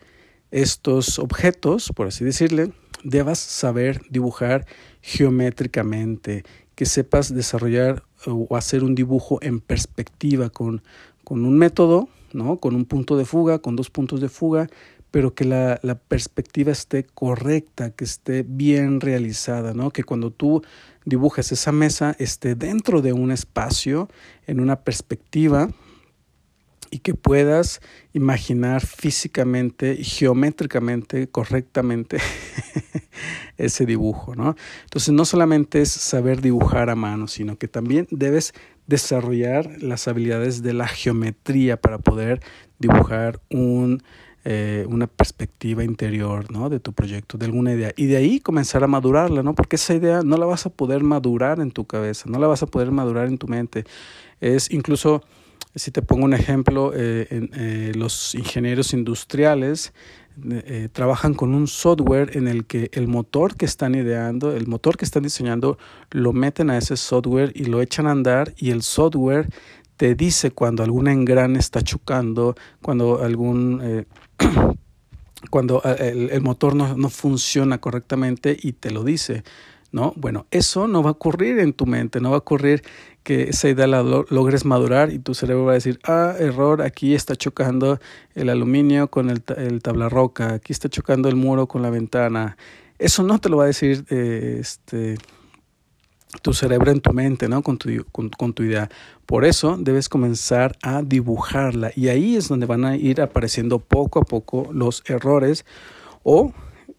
estos 0.52 1.18
objetos, 1.18 1.92
por 1.96 2.08
así 2.08 2.24
decirle, 2.24 2.72
debas 3.04 3.40
saber 3.40 4.02
dibujar 4.10 4.66
geométricamente, 5.02 6.44
que 6.76 6.86
sepas 6.86 7.34
desarrollar 7.34 8.04
o 8.28 8.56
hacer 8.56 8.84
un 8.84 8.94
dibujo 8.94 9.40
en 9.42 9.60
perspectiva 9.60 10.50
con, 10.50 10.84
con 11.24 11.46
un 11.46 11.58
método 11.58 12.10
¿no? 12.34 12.58
Con 12.58 12.76
un 12.76 12.86
punto 12.86 13.18
de 13.18 13.26
fuga, 13.26 13.60
con 13.60 13.76
dos 13.76 13.90
puntos 13.90 14.22
de 14.22 14.30
fuga, 14.30 14.68
pero 15.12 15.34
que 15.34 15.46
la, 15.46 15.80
la, 15.84 15.96
perspectiva 15.96 16.72
esté 16.72 17.04
correcta, 17.04 17.92
que 17.92 18.06
esté 18.06 18.46
bien 18.48 19.02
realizada, 19.02 19.74
¿no? 19.74 19.92
Que 19.92 20.04
cuando 20.04 20.32
tú 20.32 20.62
dibujes 21.06 21.52
esa 21.52 21.72
mesa 21.72 22.16
esté 22.18 22.56
dentro 22.56 23.02
de 23.02 23.12
un 23.12 23.32
espacio, 23.32 24.08
en 24.48 24.62
una 24.62 24.82
perspectiva, 24.82 25.70
y 26.92 27.00
que 27.00 27.16
puedas 27.16 27.80
imaginar 28.14 28.86
físicamente 28.86 29.96
geométricamente 30.04 31.30
correctamente 31.30 32.18
ese 33.58 33.86
dibujo, 33.86 34.36
¿no? 34.36 34.56
Entonces 34.84 35.14
no 35.14 35.24
solamente 35.24 35.82
es 35.82 35.90
saber 35.90 36.42
dibujar 36.42 36.90
a 36.90 36.96
mano, 36.96 37.28
sino 37.28 37.58
que 37.58 37.70
también 37.70 38.08
debes 38.12 38.54
desarrollar 38.92 39.82
las 39.82 40.10
habilidades 40.10 40.62
de 40.62 40.74
la 40.74 40.86
geometría 40.86 41.80
para 41.80 41.98
poder 41.98 42.42
dibujar 42.78 43.40
un, 43.50 44.04
eh, 44.44 44.86
una 44.90 45.08
perspectiva 45.08 45.86
interior 45.86 46.52
¿no? 46.52 46.70
de 46.70 46.82
tu 46.82 46.92
proyecto, 46.92 47.38
de 47.38 47.46
alguna 47.46 47.72
idea. 47.72 47.94
Y 47.96 48.08
de 48.08 48.18
ahí 48.18 48.42
comenzar 48.42 48.84
a 48.84 48.88
madurarla, 48.88 49.44
¿no? 49.44 49.56
porque 49.56 49.78
esa 49.78 49.94
idea 49.94 50.24
no 50.24 50.36
la 50.36 50.46
vas 50.46 50.66
a 50.66 50.70
poder 50.70 51.04
madurar 51.04 51.62
en 51.62 51.72
tu 51.72 51.86
cabeza, 51.86 52.30
no 52.30 52.38
la 52.38 52.48
vas 52.48 52.64
a 52.64 52.68
poder 52.68 52.92
madurar 52.92 53.30
en 53.30 53.38
tu 53.38 53.48
mente. 53.48 53.86
Es 54.42 54.70
incluso, 54.72 55.24
si 55.74 55.90
te 55.90 56.02
pongo 56.02 56.26
un 56.26 56.34
ejemplo, 56.34 56.92
eh, 56.94 57.28
en, 57.30 57.50
eh, 57.54 57.94
los 57.96 58.36
ingenieros 58.36 58.92
industriales 58.92 59.94
eh, 60.52 60.90
trabajan 60.92 61.34
con 61.34 61.54
un 61.54 61.68
software 61.68 62.38
en 62.38 62.48
el 62.48 62.66
que 62.66 62.90
el 62.94 63.08
motor 63.08 63.56
que 63.56 63.66
están 63.66 63.96
ideando, 63.96 64.56
el 64.56 64.68
motor 64.68 64.98
que 64.98 65.06
están 65.06 65.24
diseñando, 65.24 65.78
lo 66.12 66.34
meten 66.34 66.70
a 66.70 66.78
ese 66.78 66.98
software 66.98 67.52
y 67.56 67.66
lo 67.66 67.82
echan 67.82 68.08
a 68.08 68.12
andar 68.12 68.54
y 68.58 68.72
el 68.72 68.82
software 68.82 69.50
te 69.98 70.16
dice 70.16 70.52
cuando 70.52 70.84
algún 70.84 71.08
engrane 71.08 71.60
está 71.60 71.82
chocando, 71.82 72.56
cuando 72.82 73.24
algún... 73.24 73.80
Eh, 73.84 74.06
cuando 75.50 75.82
eh, 75.84 76.10
el, 76.12 76.30
el 76.32 76.42
motor 76.42 76.76
no, 76.76 76.96
no, 76.96 77.10
funciona 77.10 77.80
correctamente 77.80 78.58
y 78.60 78.74
te 78.74 78.92
lo 78.92 79.04
dice. 79.04 79.44
¿no? 79.92 80.14
Bueno, 80.16 80.48
eso 80.52 80.88
no 80.88 81.04
va 81.04 81.10
a 81.10 81.14
ocurrir 81.14 81.60
en 81.60 81.74
tu 81.74 81.86
mente, 81.86 82.22
no 82.22 82.30
va 82.30 82.38
a 82.38 82.40
ocurrir 82.40 82.84
que 83.24 83.44
esa 83.50 83.70
idea 83.70 83.88
la 83.88 84.02
logres 84.02 84.66
madurar 84.66 85.12
y 85.12 85.20
tu 85.20 85.34
cerebro 85.34 85.66
va 85.66 85.72
a 85.72 85.76
decir, 85.76 86.00
ah, 86.04 86.36
error, 86.40 86.82
aquí 86.82 87.14
está 87.14 87.36
chocando 87.36 88.00
el 88.34 88.50
aluminio 88.50 89.10
con 89.10 89.30
el, 89.30 89.44
el 89.58 89.82
tabla 89.82 90.10
roca, 90.10 90.54
aquí 90.54 90.74
está 90.74 90.90
chocando 90.90 91.30
el 91.30 91.36
muro 91.36 91.68
con 91.68 91.82
la 91.82 91.90
ventana. 91.90 92.58
Eso 92.98 93.24
no 93.24 93.40
te 93.40 93.50
lo 93.50 93.58
va 93.58 93.64
a 93.64 93.68
decir 93.68 94.06
eh, 94.10 94.58
este, 94.60 95.18
tu 96.42 96.54
cerebro 96.54 96.92
en 96.92 97.02
tu 97.02 97.14
mente, 97.14 97.48
¿no? 97.48 97.62
Con 97.62 97.78
tu, 97.78 97.90
con, 98.12 98.30
con 98.30 98.54
tu 98.54 98.64
idea. 98.64 98.90
Por 99.26 99.46
eso 99.46 99.78
debes 99.78 100.10
comenzar 100.10 100.78
a 100.82 101.02
dibujarla 101.02 101.92
y 101.96 102.08
ahí 102.08 102.36
es 102.36 102.48
donde 102.48 102.66
van 102.66 102.86
a 102.86 102.96
ir 102.96 103.22
apareciendo 103.22 103.80
poco 103.80 104.20
a 104.20 104.24
poco 104.24 104.70
los 104.74 105.04
errores 105.06 105.66
o 106.24 106.54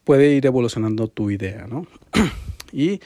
puede 0.04 0.34
ir 0.34 0.46
evolucionando 0.46 1.08
tu 1.08 1.30
idea, 1.30 1.66
¿no? 1.68 1.86
y 2.72 3.00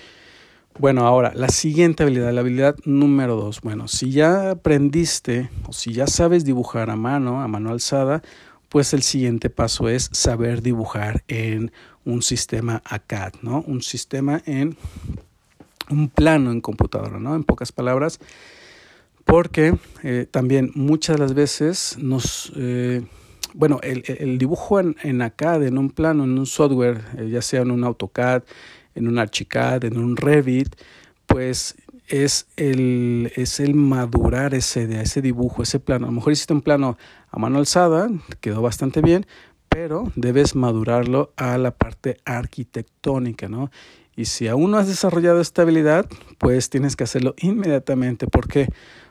bueno, 0.78 1.06
ahora, 1.06 1.32
la 1.34 1.48
siguiente 1.48 2.02
habilidad, 2.02 2.32
la 2.32 2.40
habilidad 2.40 2.76
número 2.84 3.36
dos. 3.36 3.60
Bueno, 3.62 3.88
si 3.88 4.10
ya 4.10 4.50
aprendiste 4.50 5.50
o 5.66 5.72
si 5.72 5.92
ya 5.92 6.06
sabes 6.06 6.44
dibujar 6.44 6.90
a 6.90 6.96
mano, 6.96 7.40
a 7.40 7.48
mano 7.48 7.70
alzada, 7.70 8.22
pues 8.68 8.92
el 8.92 9.02
siguiente 9.02 9.48
paso 9.48 9.88
es 9.88 10.10
saber 10.12 10.60
dibujar 10.60 11.24
en 11.28 11.72
un 12.04 12.22
sistema 12.22 12.82
ACAD, 12.84 13.34
¿no? 13.42 13.64
Un 13.66 13.82
sistema 13.82 14.42
en 14.44 14.76
un 15.88 16.08
plano 16.08 16.50
en 16.50 16.60
computadora, 16.60 17.18
¿no? 17.18 17.34
En 17.34 17.44
pocas 17.44 17.72
palabras, 17.72 18.20
porque 19.24 19.74
eh, 20.02 20.26
también 20.30 20.72
muchas 20.74 21.16
de 21.16 21.22
las 21.22 21.34
veces 21.34 21.96
nos, 21.98 22.52
eh, 22.56 23.02
bueno, 23.54 23.80
el, 23.82 24.38
dibujo 24.38 24.78
en, 24.78 24.96
en, 25.02 25.22
ACAD, 25.22 25.64
en 25.64 25.78
un 25.78 25.90
plano, 25.90 26.24
en 26.24 26.38
un 26.38 26.46
software, 26.46 27.00
eh, 27.16 27.28
ya 27.30 27.42
sea 27.42 27.62
en 27.62 27.70
un 27.70 27.82
AutoCAD, 27.82 28.42
en 28.96 29.08
un 29.08 29.18
Archicad, 29.18 29.84
en 29.84 29.98
un 29.98 30.16
Revit, 30.16 30.74
pues 31.26 31.76
es 32.08 32.46
el, 32.56 33.32
es 33.36 33.60
el 33.60 33.74
madurar 33.74 34.54
ese, 34.54 35.00
ese 35.00 35.22
dibujo, 35.22 35.62
ese 35.62 35.80
plano. 35.80 36.06
A 36.06 36.08
lo 36.08 36.14
mejor 36.14 36.32
hiciste 36.32 36.52
un 36.52 36.62
plano 36.62 36.96
a 37.30 37.38
mano 37.38 37.58
alzada, 37.58 38.08
quedó 38.40 38.62
bastante 38.62 39.00
bien, 39.00 39.26
pero 39.68 40.10
debes 40.14 40.54
madurarlo 40.54 41.32
a 41.36 41.58
la 41.58 41.72
parte 41.72 42.18
arquitectónica, 42.24 43.48
¿no? 43.48 43.70
Y 44.16 44.24
si 44.24 44.48
aún 44.48 44.70
no 44.70 44.78
has 44.78 44.88
desarrollado 44.88 45.40
esta 45.40 45.62
habilidad, 45.62 46.06
pues 46.38 46.70
tienes 46.70 46.96
que 46.96 47.04
hacerlo 47.04 47.34
inmediatamente. 47.38 48.26
¿Por 48.26 48.48
qué? 48.48 48.68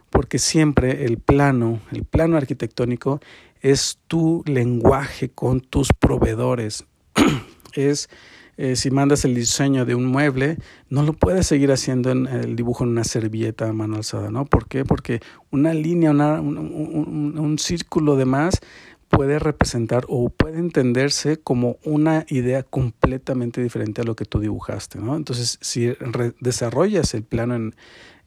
Porque 0.10 0.39
siempre 0.39 1.06
el 1.06 1.20
plano, 1.20 1.80
el 1.92 2.04
plano 2.06 2.38
arquitectónico 2.38 3.20
es 3.62 4.00
tu 4.08 4.44
lenguaje 4.48 5.30
con 5.30 5.62
tus 5.62 5.89
proveedores. 5.94 6.86
es 7.74 8.10
eh, 8.58 8.76
si 8.76 8.90
mandas 8.90 9.26
el 9.26 9.36
diseño 9.36 9.86
de 9.86 9.96
un 9.96 10.06
mueble, 10.06 10.58
no 10.90 11.04
lo 11.04 11.14
puedes 11.14 11.48
seguir 11.48 11.72
haciendo 11.72 12.12
en 12.12 12.28
el 12.28 12.56
dibujo 12.56 12.84
en 12.84 12.92
una 12.92 13.04
servilleta 13.04 13.68
a 13.68 13.74
mano 13.74 13.98
alzada, 13.98 14.32
¿no? 14.32 14.46
¿Por 14.46 14.68
qué? 14.68 14.86
Porque 14.86 15.20
una 15.52 15.74
línea, 15.74 16.12
una, 16.12 16.40
un, 16.40 17.38
un, 17.38 17.60
círculo 17.60 18.16
de 18.16 18.26
más 18.26 18.62
puede 19.10 19.40
representar 19.40 20.06
o 20.08 20.30
puede 20.30 20.60
entenderse 20.60 21.38
como 21.38 21.78
una 21.84 22.26
idea 22.30 22.64
completamente 22.64 23.62
diferente 23.62 24.02
a 24.02 24.04
lo 24.06 24.16
que 24.16 24.26
tú 24.26 24.40
dibujaste, 24.40 25.00
¿no? 25.00 25.16
Entonces, 25.16 25.58
si 25.62 25.94
desarrollas 26.40 27.14
el 27.14 27.24
plano 27.24 27.56
en, 27.56 27.76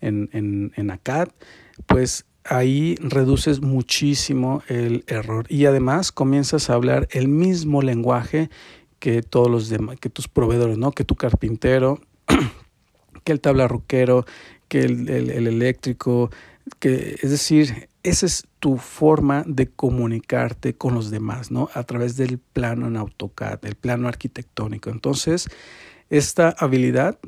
en, 0.01 0.29
en, 0.33 0.73
en 0.77 0.91
ACAD, 0.91 1.29
pues 1.87 2.27
ahí 2.45 2.97
reduces 3.01 3.61
muchísimo 3.61 4.63
el 4.69 5.05
error 5.07 5.47
y 5.49 5.67
además 5.67 6.13
comienzas 6.13 6.71
a 6.71 6.75
hablar 6.75 7.09
el 7.11 7.29
mismo 7.29 7.83
lenguaje 7.83 8.49
que 8.99 9.23
todos 9.23 9.51
los 9.51 9.69
demás, 9.69 9.99
que 10.01 10.11
tus 10.11 10.29
proveedores, 10.29 10.79
¿no? 10.79 10.93
Que 10.93 11.05
tu 11.05 11.15
carpintero, 11.15 12.01
que 13.25 13.33
el 13.33 13.41
tablarroquero, 13.41 14.27
que 14.69 14.81
el, 14.81 15.09
el, 15.09 15.31
el 15.31 15.47
eléctrico, 15.47 16.31
que 16.79 17.17
es 17.23 17.31
decir, 17.31 17.89
esa 18.03 18.27
es 18.27 18.47
tu 18.61 18.77
forma 18.77 19.45
de 19.47 19.69
comunicarte 19.69 20.75
con 20.75 20.95
los 20.95 21.11
demás, 21.11 21.51
¿no? 21.51 21.69
A 21.75 21.83
través 21.85 22.17
del 22.17 22.39
plano 22.39 22.87
en 22.87 22.97
AutoCAD, 22.97 23.65
el 23.65 23.75
plano 23.75 24.09
arquitectónico. 24.09 24.91
Entonces, 24.91 25.49
esta 26.11 26.51
habilidad 26.59 27.19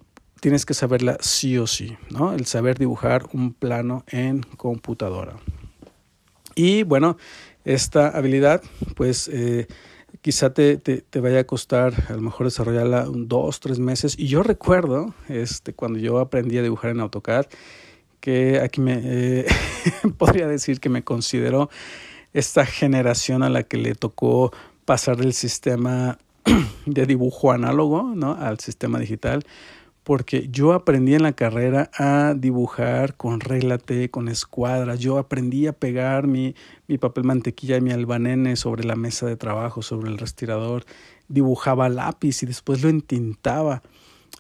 tienes 0.41 0.65
que 0.65 0.75
saberla 0.75 1.19
sí 1.21 1.59
o 1.59 1.67
sí, 1.67 1.97
¿no? 2.11 2.33
El 2.33 2.47
saber 2.47 2.79
dibujar 2.79 3.27
un 3.33 3.53
plano 3.53 4.05
en 4.09 4.43
computadora. 4.57 5.37
Y 6.55 6.83
bueno, 6.83 7.17
esta 7.65 8.09
habilidad, 8.09 8.63
pues 8.97 9.29
eh, 9.33 9.67
quizá 10.23 10.53
te, 10.53 10.77
te, 10.77 10.99
te, 10.99 11.21
vaya 11.21 11.41
a 11.41 11.45
costar 11.45 11.95
a 12.09 12.13
lo 12.13 12.21
mejor 12.21 12.47
desarrollarla 12.47 13.07
dos, 13.09 13.61
tres 13.61 13.79
meses. 13.79 14.15
Y 14.19 14.27
yo 14.27 14.43
recuerdo, 14.43 15.15
este, 15.29 15.73
cuando 15.73 15.99
yo 15.99 16.19
aprendí 16.19 16.59
a 16.59 16.63
dibujar 16.63 16.91
en 16.91 17.01
AutoCAD, 17.01 17.47
que 18.21 18.61
aquí 18.61 18.81
me 18.81 19.01
eh, 19.03 19.47
podría 20.19 20.47
decir 20.47 20.81
que 20.81 20.89
me 20.89 21.03
considero 21.03 21.71
esta 22.33 22.67
generación 22.67 23.43
a 23.43 23.49
la 23.49 23.63
que 23.63 23.79
le 23.79 23.95
tocó 23.95 24.53
pasar 24.85 25.17
del 25.17 25.33
sistema 25.33 26.19
de 26.87 27.07
dibujo 27.07 27.51
análogo 27.53 28.13
¿no? 28.15 28.35
al 28.35 28.61
sistema 28.61 28.99
digital, 28.99 29.45
porque 30.05 30.49
yo 30.51 30.73
aprendí 30.73 31.15
en 31.15 31.23
la 31.23 31.33
carrera 31.33 31.91
a 31.95 32.35
dibujar 32.35 33.17
con 33.17 33.41
regla 33.41 33.79
T, 33.79 34.11
con 34.11 34.29
escuadras, 34.29 34.99
yo 34.99 35.19
aprendí 35.19 35.67
a 35.67 35.73
pegar 35.73 36.27
mi, 36.27 36.55
mi 36.89 36.99
papel 36.99 37.25
mantequilla 37.25 37.77
y 37.77 37.81
mi 37.81 37.93
albanene 37.93 38.57
sobre 38.57 38.85
la 38.85 38.97
mesa 38.97 39.27
de 39.27 39.37
trabajo, 39.37 39.83
sobre 39.83 40.11
el 40.11 40.19
respirador, 40.19 40.85
dibujaba 41.29 41.89
lápiz 41.89 42.43
y 42.43 42.47
después 42.47 42.83
lo 42.83 42.89
entintaba. 42.89 43.83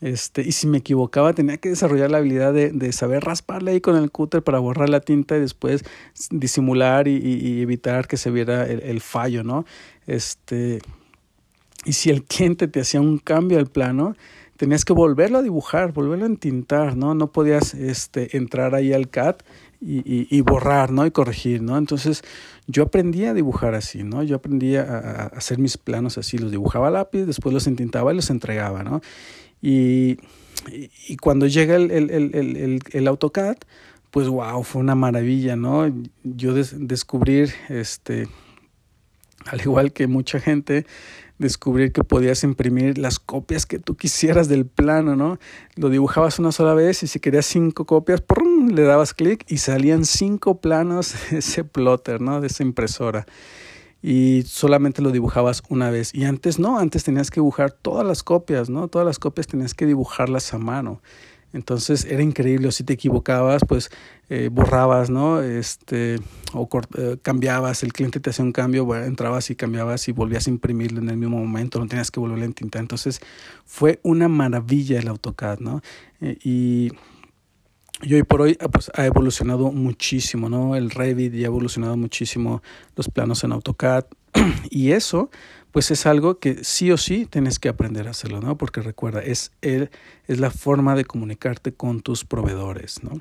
Este, 0.00 0.40
y 0.40 0.52
si 0.52 0.66
me 0.66 0.78
equivocaba, 0.78 1.34
tenía 1.34 1.58
que 1.58 1.68
desarrollar 1.68 2.10
la 2.10 2.18
habilidad 2.18 2.54
de, 2.54 2.70
de 2.70 2.92
saber 2.92 3.22
rasparle 3.22 3.72
ahí 3.72 3.80
con 3.82 3.96
el 3.96 4.10
cúter 4.10 4.42
para 4.42 4.58
borrar 4.58 4.88
la 4.88 5.00
tinta 5.00 5.36
y 5.36 5.40
después 5.40 5.84
disimular 6.30 7.06
y, 7.06 7.16
y, 7.16 7.60
evitar 7.60 8.08
que 8.08 8.16
se 8.16 8.30
viera 8.30 8.66
el, 8.66 8.80
el, 8.80 9.00
fallo, 9.02 9.44
¿no? 9.44 9.66
Este, 10.06 10.80
y 11.84 11.92
si 11.92 12.08
el 12.08 12.24
cliente 12.24 12.66
te 12.66 12.80
hacía 12.80 13.02
un 13.02 13.18
cambio 13.18 13.58
al 13.58 13.66
plano, 13.66 14.16
tenías 14.60 14.84
que 14.84 14.92
volverlo 14.92 15.38
a 15.38 15.42
dibujar, 15.42 15.94
volverlo 15.94 16.26
a 16.26 16.28
entintar, 16.28 16.94
¿no? 16.94 17.14
No 17.14 17.32
podías 17.32 17.72
este, 17.72 18.36
entrar 18.36 18.74
ahí 18.74 18.92
al 18.92 19.08
CAD 19.08 19.36
y, 19.80 20.00
y, 20.00 20.28
y, 20.28 20.42
borrar, 20.42 20.90
¿no? 20.90 21.06
Y 21.06 21.10
corregir, 21.10 21.62
¿no? 21.62 21.78
Entonces 21.78 22.22
yo 22.66 22.82
aprendí 22.82 23.24
a 23.24 23.32
dibujar 23.32 23.74
así, 23.74 24.04
¿no? 24.04 24.22
Yo 24.22 24.36
aprendí 24.36 24.76
a, 24.76 25.30
hacer 25.34 25.56
mis 25.56 25.78
planos 25.78 26.18
así, 26.18 26.36
los 26.36 26.50
dibujaba 26.50 26.88
a 26.88 26.90
lápiz, 26.90 27.24
después 27.24 27.54
los 27.54 27.66
entintaba 27.66 28.12
y 28.12 28.16
los 28.16 28.28
entregaba, 28.28 28.84
¿no? 28.84 29.00
Y, 29.62 30.18
y 31.08 31.16
cuando 31.16 31.46
llega 31.46 31.76
el, 31.76 31.90
el, 31.90 32.10
el, 32.10 32.34
el, 32.34 32.80
el 32.92 33.08
AutoCAD, 33.08 33.56
pues 34.10 34.28
wow, 34.28 34.62
fue 34.62 34.82
una 34.82 34.94
maravilla, 34.94 35.56
¿no? 35.56 35.90
Yo 36.22 36.52
des, 36.52 36.86
descubrir, 36.86 37.50
este, 37.70 38.28
al 39.46 39.62
igual 39.62 39.94
que 39.94 40.06
mucha 40.06 40.38
gente, 40.38 40.84
descubrir 41.40 41.92
que 41.92 42.04
podías 42.04 42.44
imprimir 42.44 42.98
las 42.98 43.18
copias 43.18 43.66
que 43.66 43.78
tú 43.78 43.96
quisieras 43.96 44.48
del 44.48 44.66
plano, 44.66 45.16
¿no? 45.16 45.38
Lo 45.74 45.88
dibujabas 45.88 46.38
una 46.38 46.52
sola 46.52 46.74
vez 46.74 47.02
y 47.02 47.06
si 47.06 47.18
querías 47.18 47.46
cinco 47.46 47.86
copias, 47.86 48.20
¡prum! 48.20 48.68
le 48.68 48.82
dabas 48.82 49.14
clic 49.14 49.44
y 49.48 49.56
salían 49.56 50.04
cinco 50.04 50.60
planos 50.60 51.14
de 51.30 51.38
ese 51.38 51.64
plotter, 51.64 52.20
¿no? 52.20 52.40
De 52.40 52.46
esa 52.46 52.62
impresora 52.62 53.26
y 54.02 54.42
solamente 54.46 55.02
lo 55.02 55.10
dibujabas 55.10 55.62
una 55.68 55.90
vez. 55.90 56.14
Y 56.14 56.24
antes 56.24 56.58
no, 56.58 56.78
antes 56.78 57.04
tenías 57.04 57.30
que 57.30 57.40
dibujar 57.40 57.72
todas 57.72 58.06
las 58.06 58.22
copias, 58.22 58.70
¿no? 58.70 58.88
Todas 58.88 59.06
las 59.06 59.18
copias 59.18 59.46
tenías 59.46 59.74
que 59.74 59.86
dibujarlas 59.86 60.54
a 60.54 60.58
mano. 60.58 61.02
Entonces 61.52 62.04
era 62.04 62.22
increíble, 62.22 62.70
si 62.72 62.84
te 62.84 62.92
equivocabas, 62.92 63.62
pues 63.66 63.90
eh, 64.28 64.48
borrabas, 64.52 65.10
¿no? 65.10 65.42
Este, 65.42 66.16
o 66.52 66.68
eh, 66.96 67.16
cambiabas, 67.22 67.82
el 67.82 67.92
cliente 67.92 68.20
te 68.20 68.30
hacía 68.30 68.44
un 68.44 68.52
cambio, 68.52 68.84
bueno, 68.84 69.04
entrabas 69.04 69.50
y 69.50 69.56
cambiabas 69.56 70.06
y 70.08 70.12
volvías 70.12 70.46
a 70.46 70.50
imprimirlo 70.50 71.00
en 71.00 71.10
el 71.10 71.16
mismo 71.16 71.38
momento, 71.38 71.80
no 71.80 71.88
tenías 71.88 72.10
que 72.10 72.20
volver 72.20 72.42
a 72.42 72.44
entintar. 72.44 72.80
Entonces 72.80 73.20
fue 73.64 73.98
una 74.02 74.28
maravilla 74.28 75.00
el 75.00 75.08
AutoCAD, 75.08 75.58
¿no? 75.58 75.82
Eh, 76.20 76.38
y 76.42 76.92
y 78.02 78.14
hoy 78.14 78.22
por 78.22 78.40
hoy 78.40 78.56
pues, 78.72 78.90
ha 78.94 79.04
evolucionado 79.04 79.70
muchísimo, 79.72 80.48
¿no? 80.48 80.74
El 80.74 80.90
Revit 80.90 81.34
ya 81.34 81.42
ha 81.42 81.46
evolucionado 81.46 81.98
muchísimo 81.98 82.62
los 82.96 83.08
planos 83.08 83.44
en 83.44 83.52
AutoCAD 83.52 84.06
y 84.70 84.92
eso 84.92 85.30
pues 85.72 85.90
es 85.90 86.06
algo 86.06 86.38
que 86.38 86.64
sí 86.64 86.90
o 86.90 86.96
sí 86.96 87.26
tienes 87.26 87.58
que 87.58 87.68
aprender 87.68 88.08
a 88.08 88.10
hacerlo, 88.10 88.40
¿no? 88.40 88.58
Porque 88.58 88.80
recuerda, 88.80 89.22
es, 89.22 89.52
el, 89.62 89.90
es 90.26 90.40
la 90.40 90.50
forma 90.50 90.96
de 90.96 91.04
comunicarte 91.04 91.72
con 91.72 92.00
tus 92.00 92.24
proveedores, 92.24 93.02
¿no? 93.04 93.12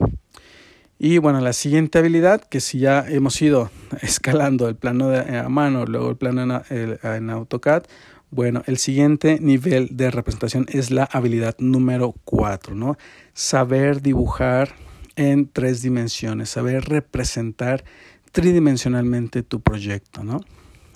Y 0.97 1.17
bueno, 1.19 1.39
la 1.39 1.53
siguiente 1.53 1.99
habilidad, 1.99 2.41
que 2.41 2.59
si 2.59 2.79
ya 2.79 3.05
hemos 3.07 3.41
ido 3.41 3.69
escalando 4.01 4.67
el 4.67 4.75
plano 4.75 5.09
de, 5.09 5.37
a 5.37 5.47
mano, 5.47 5.85
luego 5.85 6.09
el 6.09 6.17
plano 6.17 6.63
en, 6.69 6.99
en 7.03 7.29
AutoCAD, 7.29 7.83
bueno, 8.31 8.63
el 8.67 8.77
siguiente 8.77 9.39
nivel 9.39 9.89
de 9.91 10.11
representación 10.11 10.65
es 10.69 10.91
la 10.91 11.05
habilidad 11.05 11.55
número 11.59 12.13
4, 12.25 12.75
¿no? 12.75 12.97
Saber 13.33 14.01
dibujar 14.01 14.75
en 15.15 15.49
tres 15.49 15.81
dimensiones, 15.81 16.49
saber 16.49 16.85
representar 16.85 17.83
tridimensionalmente 18.31 19.41
tu 19.41 19.61
proyecto, 19.61 20.23
¿no? 20.23 20.41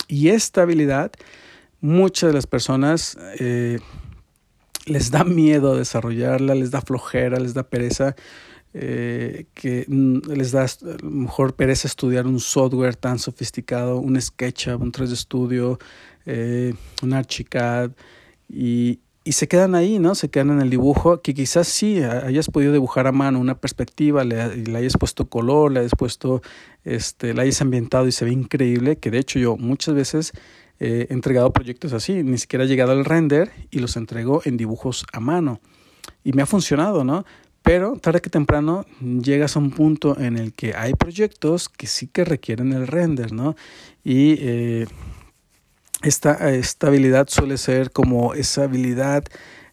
Y 0.08 0.30
esta 0.30 0.64
habilidad, 0.64 1.12
muchas 1.82 2.30
de 2.30 2.34
las 2.34 2.48
personas 2.48 3.18
eh, 3.40 3.80
les 4.86 5.12
da 5.12 5.24
miedo 5.24 5.76
desarrollarla, 5.76 6.56
les 6.56 6.72
da 6.72 6.82
flojera, 6.82 7.40
les 7.40 7.54
da 7.54 7.64
pereza, 7.64 8.16
eh, 8.74 9.46
que 9.54 9.86
les 9.88 10.52
da 10.52 10.66
mejor 11.04 11.56
pereza 11.56 11.88
estudiar 11.88 12.26
un 12.26 12.40
software 12.40 12.96
tan 12.96 13.20
sofisticado, 13.20 13.98
un 13.98 14.20
SketchUp, 14.20 14.82
un 14.82 14.92
3D 14.92 15.16
Studio, 15.16 15.80
eh, 16.26 16.74
un 17.02 17.14
Archicad 17.14 17.92
y 19.26 19.34
se 19.34 19.48
quedan 19.48 19.74
ahí, 19.74 20.00
¿no? 20.00 20.16
Se 20.16 20.30
quedan 20.30 20.52
en 20.52 20.62
el 20.62 20.70
dibujo, 20.70 21.22
que 21.22 21.34
quizás 21.34 21.68
sí 21.68 22.04
hayas 22.04 22.50
podido 22.50 22.74
dibujar 22.74 23.08
a 23.08 23.12
mano 23.12 23.40
una 23.40 23.56
perspectiva, 23.56 24.24
le, 24.24 24.58
le 24.58 24.78
hayas 24.78 24.98
puesto 24.98 25.30
color, 25.30 25.72
le 25.72 25.80
hayas 25.80 25.94
puesto, 25.98 26.42
este, 26.84 27.34
la 27.34 27.44
hayas 27.44 27.62
ambientado 27.62 28.08
y 28.08 28.12
se 28.12 28.26
ve 28.26 28.32
increíble, 28.32 28.98
que 28.98 29.12
de 29.12 29.20
hecho 29.20 29.40
yo 29.40 29.56
muchas 29.56 29.96
veces 29.96 30.34
eh, 30.80 31.08
he 31.10 31.14
entregado 31.14 31.54
proyectos 31.54 31.94
así, 31.94 32.24
ni 32.24 32.38
siquiera 32.38 32.66
he 32.66 32.68
llegado 32.68 32.92
al 32.92 33.06
render 33.06 33.52
y 33.72 33.80
los 33.80 33.96
entrego 33.96 34.42
en 34.44 34.58
dibujos 34.58 35.06
a 35.14 35.22
mano. 35.22 35.62
Y 36.26 36.34
me 36.34 36.42
ha 36.42 36.46
funcionado, 36.46 37.06
¿no? 37.06 37.26
Pero 37.62 37.96
tarde 37.96 38.20
que 38.20 38.30
temprano 38.30 38.86
llegas 39.00 39.56
a 39.56 39.60
un 39.60 39.72
punto 39.72 40.20
en 40.20 40.38
el 40.38 40.52
que 40.52 40.76
hay 40.76 40.96
proyectos 40.96 41.70
que 41.70 41.88
sí 41.88 42.08
que 42.08 42.26
requieren 42.26 42.74
el 42.74 42.88
render, 42.88 43.32
¿no? 43.32 43.56
Y 44.04 44.36
eh, 44.40 44.88
esta, 46.04 46.52
esta 46.52 46.88
habilidad 46.88 47.28
suele 47.30 47.58
ser 47.58 47.92
como 47.92 48.34
esa 48.34 48.64
habilidad, 48.64 49.24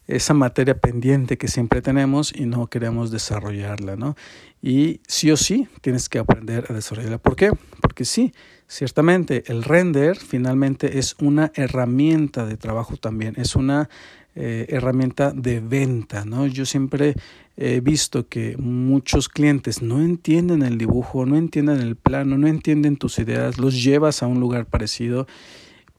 esa 0.07 0.33
materia 0.33 0.77
pendiente 0.77 1.37
que 1.37 1.47
siempre 1.47 1.81
tenemos 1.81 2.33
y 2.35 2.45
no 2.45 2.67
queremos 2.67 3.11
desarrollarla, 3.11 3.95
¿no? 3.95 4.15
Y 4.61 5.01
sí 5.07 5.31
o 5.31 5.37
sí 5.37 5.67
tienes 5.81 6.09
que 6.09 6.19
aprender 6.19 6.65
a 6.69 6.73
desarrollarla. 6.73 7.17
¿Por 7.17 7.35
qué? 7.35 7.51
Porque 7.81 8.05
sí, 8.05 8.33
Ciertamente, 8.71 9.43
el 9.47 9.63
render 9.65 10.15
finalmente 10.15 10.97
es 10.97 11.17
una 11.19 11.51
herramienta 11.55 12.45
de 12.45 12.55
trabajo 12.55 12.95
también, 12.95 13.33
es 13.35 13.57
una 13.57 13.89
eh, 14.33 14.65
herramienta 14.69 15.33
de 15.33 15.59
venta, 15.59 16.23
¿no? 16.23 16.47
Yo 16.47 16.65
siempre 16.65 17.15
he 17.57 17.81
visto 17.81 18.29
que 18.29 18.55
muchos 18.55 19.27
clientes 19.27 19.81
no 19.81 20.01
entienden 20.01 20.61
el 20.61 20.77
dibujo, 20.77 21.25
no 21.25 21.35
entienden 21.35 21.81
el 21.81 21.97
plano, 21.97 22.37
no 22.37 22.47
entienden 22.47 22.95
tus 22.95 23.19
ideas, 23.19 23.57
los 23.57 23.83
llevas 23.83 24.23
a 24.23 24.27
un 24.27 24.39
lugar 24.39 24.65
parecido, 24.67 25.27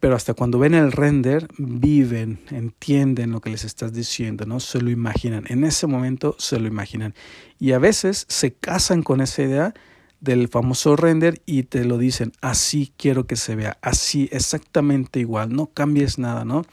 pero 0.03 0.17
hasta 0.17 0.35
cuando 0.35 0.59
ven 0.59 0.75
el 0.75 0.91
render, 0.91 1.47
viven, 1.59 2.41
entienden 2.51 3.31
lo 3.31 3.41
que 3.41 3.51
les 3.51 3.63
estás 3.63 3.93
diciendo, 3.93 4.47
¿no? 4.47 4.59
Se 4.59 4.81
lo 4.81 4.91
imaginan, 4.91 5.45
en 5.47 5.63
ese 5.63 5.87
momento 5.87 6.35
se 6.41 6.59
lo 6.59 6.67
imaginan. 6.67 7.15
Y 7.61 7.71
a 7.71 7.79
veces 7.79 8.27
se 8.29 8.53
casan 8.53 9.05
con 9.05 9.21
esa 9.21 9.43
idea 9.43 9.75
del 10.19 10.49
famoso 10.49 10.97
render 10.97 11.41
y 11.47 11.63
te 11.63 11.85
lo 11.85 11.99
dicen, 11.99 12.33
así 12.41 12.93
quiero 12.97 13.29
que 13.29 13.37
se 13.37 13.55
vea, 13.55 13.79
así 13.81 14.29
exactamente 14.33 15.21
igual, 15.21 15.55
no 15.55 15.69
cambies 15.69 16.19
nada, 16.19 16.45
¿no? 16.45 16.65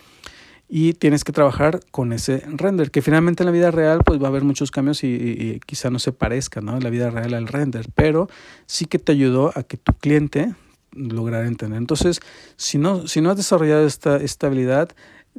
Y 0.67 0.93
tienes 0.93 1.24
que 1.24 1.31
trabajar 1.31 1.81
con 1.91 2.13
ese 2.13 2.41
render, 2.48 2.89
que 2.89 3.03
finalmente 3.03 3.43
en 3.43 3.45
la 3.45 3.51
vida 3.51 3.69
real 3.69 4.00
pues 4.03 4.19
va 4.19 4.25
a 4.25 4.29
haber 4.29 4.43
muchos 4.43 4.71
cambios 4.71 5.03
y, 5.03 5.62
quizá 5.67 5.91
no 5.91 6.00
se 6.00 6.13
parezca, 6.13 6.62
¿no? 6.62 6.77
En 6.77 6.83
la 6.83 6.89
vida 6.89 7.12
real 7.12 7.36
al 7.36 7.48
render, 7.48 7.89
pero 7.93 8.27
sí 8.65 8.86
que 8.86 8.98
te 8.98 9.12
ayudó 9.12 9.51
a 9.55 9.62
que 9.62 9.77
tu 9.77 9.93
cliente 9.93 10.55
lograra 10.91 11.48
entender. 11.48 11.77
Entonces, 11.77 12.19
si 12.55 12.77
no, 12.77 13.08
si 13.08 13.22
no 13.22 13.31
has 13.31 13.38
desarrollado 13.38 13.86
esta, 13.86 14.17
esta 14.17 14.48
habilidad, 14.48 14.89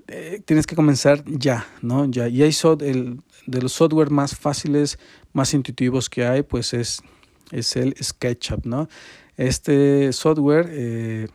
eh, 0.06 0.40
tienes 0.44 0.66
que 0.66 0.76
comenzar 0.76 1.24
ya, 1.26 1.66
¿no? 1.82 2.04
Ya. 2.06 2.28
Y 2.28 2.42
hay 2.42 2.56
el, 2.80 3.20
de 3.46 3.62
los 3.62 3.72
software 3.72 4.10
más 4.10 4.36
fáciles, 4.36 4.98
más 5.32 5.52
intuitivos 5.54 6.08
que 6.08 6.26
hay, 6.26 6.42
pues 6.42 6.74
es 6.74 7.02
es 7.50 7.76
el 7.76 7.94
SketchUp, 8.00 8.64
¿no? 8.66 8.88
Este 9.36 10.12
software 10.12 10.68
eh, 10.70 11.28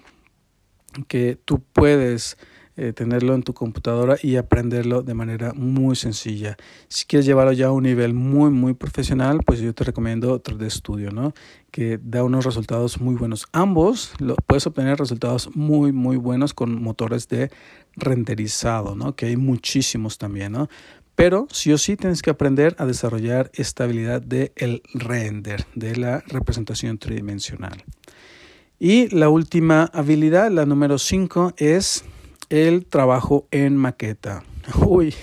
que 1.08 1.38
tú 1.44 1.62
puedes 1.74 2.38
eh, 2.78 2.92
tenerlo 2.92 3.36
en 3.36 3.44
tu 3.44 3.54
computadora 3.54 4.18
y 4.22 4.36
aprenderlo 4.36 5.02
de 5.02 5.14
manera 5.14 5.54
muy 5.54 5.96
sencilla. 5.96 6.58
Si 6.90 7.06
quieres 7.06 7.26
llevarlo 7.26 7.54
ya 7.54 7.68
a 7.68 7.72
un 7.72 7.84
nivel 7.84 8.14
muy, 8.14 8.50
muy 8.50 8.74
profesional, 8.74 9.40
pues 9.46 9.62
yo 9.62 9.74
te 9.74 9.86
recomiendo 9.86 10.34
otro 10.34 10.58
de 10.58 10.68
estudio, 10.68 11.12
¿no? 11.12 11.34
Que 11.72 11.98
da 12.04 12.26
unos 12.26 12.44
resultados 12.44 13.00
muy 13.00 13.16
buenos. 13.16 13.48
Ambos 13.54 14.14
lo, 14.20 14.36
puedes 14.36 14.68
obtener 14.68 14.98
resultados 14.98 15.56
muy, 15.56 15.94
muy 15.94 16.18
buenos 16.18 16.54
con 16.54 16.82
motores 16.82 17.30
de 17.30 17.50
renderizado, 17.96 18.94
¿no? 18.94 19.16
Que 19.16 19.28
hay 19.28 19.38
muchísimos 19.38 20.18
también, 20.18 20.52
¿no? 20.52 20.68
Pero 21.16 21.48
sí 21.52 21.72
o 21.72 21.78
sí 21.78 21.96
tienes 21.96 22.22
que 22.22 22.30
aprender 22.30 22.76
a 22.78 22.86
desarrollar 22.86 23.52
esta 23.54 23.86
habilidad 23.86 24.22
de 24.22 24.52
el 24.58 24.84
render, 24.94 25.66
de 25.76 25.96
la 25.96 26.22
representación 26.28 26.98
tridimensional. 26.98 27.86
Y 28.78 29.08
la 29.16 29.30
última 29.30 29.86
habilidad, 29.94 30.52
la 30.52 30.66
número 30.66 30.98
5, 30.98 31.54
es 31.56 32.04
el 32.50 32.86
trabajo 32.86 33.48
en 33.52 33.76
maqueta. 33.76 34.44
Uy. 34.88 35.14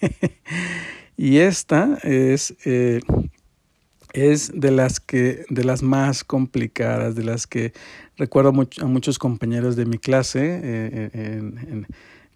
y 1.16 1.38
esta 1.38 1.98
es, 2.02 2.54
eh, 2.64 3.00
es 4.12 4.52
de 4.54 4.70
las 4.70 5.00
que 5.00 5.44
de 5.50 5.64
las 5.64 5.82
más 5.82 6.24
complicadas, 6.24 7.14
de 7.14 7.24
las 7.24 7.46
que 7.46 7.72
recuerdo 8.16 8.50
a 8.80 8.86
muchos 8.86 9.18
compañeros 9.18 9.76
de 9.76 9.86
mi 9.86 9.98
clase 9.98 10.60
eh, 10.62 11.10
en 11.12 11.86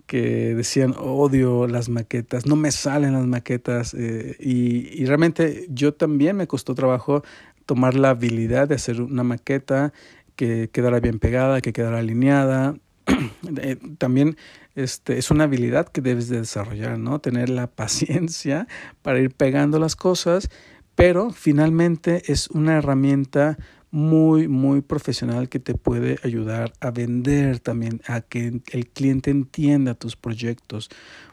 que 0.07 0.55
decían 0.55 0.95
odio 0.99 1.67
las 1.67 1.89
maquetas, 1.89 2.47
no 2.47 2.57
me 2.57 2.71
salen 2.71 3.15
las 3.15 3.27
maquetas 3.27 3.95
eh, 3.95 4.37
y, 4.39 5.05
realmente 5.07 5.67
yo 5.71 5.95
también 5.95 6.37
me 6.37 6.47
costó 6.47 6.75
trabajo 6.75 7.23
tomar 7.67 7.95
la 7.95 8.11
habilidad 8.11 8.69
de 8.69 8.75
hacer 8.75 9.01
una 9.01 9.25
maqueta 9.25 9.93
que 10.37 10.69
quedara 10.71 11.01
bien 11.01 11.19
pegada, 11.19 11.61
que 11.61 11.73
quedara 11.73 11.99
alineada. 11.99 12.77
Eh, 13.61 13.77
también 13.99 14.37
este, 14.75 15.19
es 15.19 15.31
una 15.31 15.45
habilidad 15.45 15.89
que 15.89 16.01
debes 16.01 16.29
de 16.29 16.39
desarrollar, 16.39 16.99
¿no? 16.99 17.21
Tener 17.21 17.51
la 17.51 17.67
paciencia 17.75 18.67
para 19.03 19.21
ir 19.21 19.31
pegando 19.31 19.79
las 19.79 19.97
cosas, 19.97 20.49
pero 20.95 21.31
finalmente 21.31 22.33
es 22.33 22.49
una 22.49 22.79
herramienta 22.79 23.59
muy, 23.91 24.49
muy 24.49 24.81
profesional 24.81 25.49
que 25.49 25.61
te 25.61 25.75
puede 25.75 26.19
ayudar 26.25 26.73
a 26.81 26.91
vender 26.91 27.61
también, 27.61 28.01
a 28.09 28.23
que 28.23 28.61
el 28.73 28.89
cliente 28.89 29.31
entienda 29.31 29.95
tus 29.95 30.17
proyectos. 30.17 30.91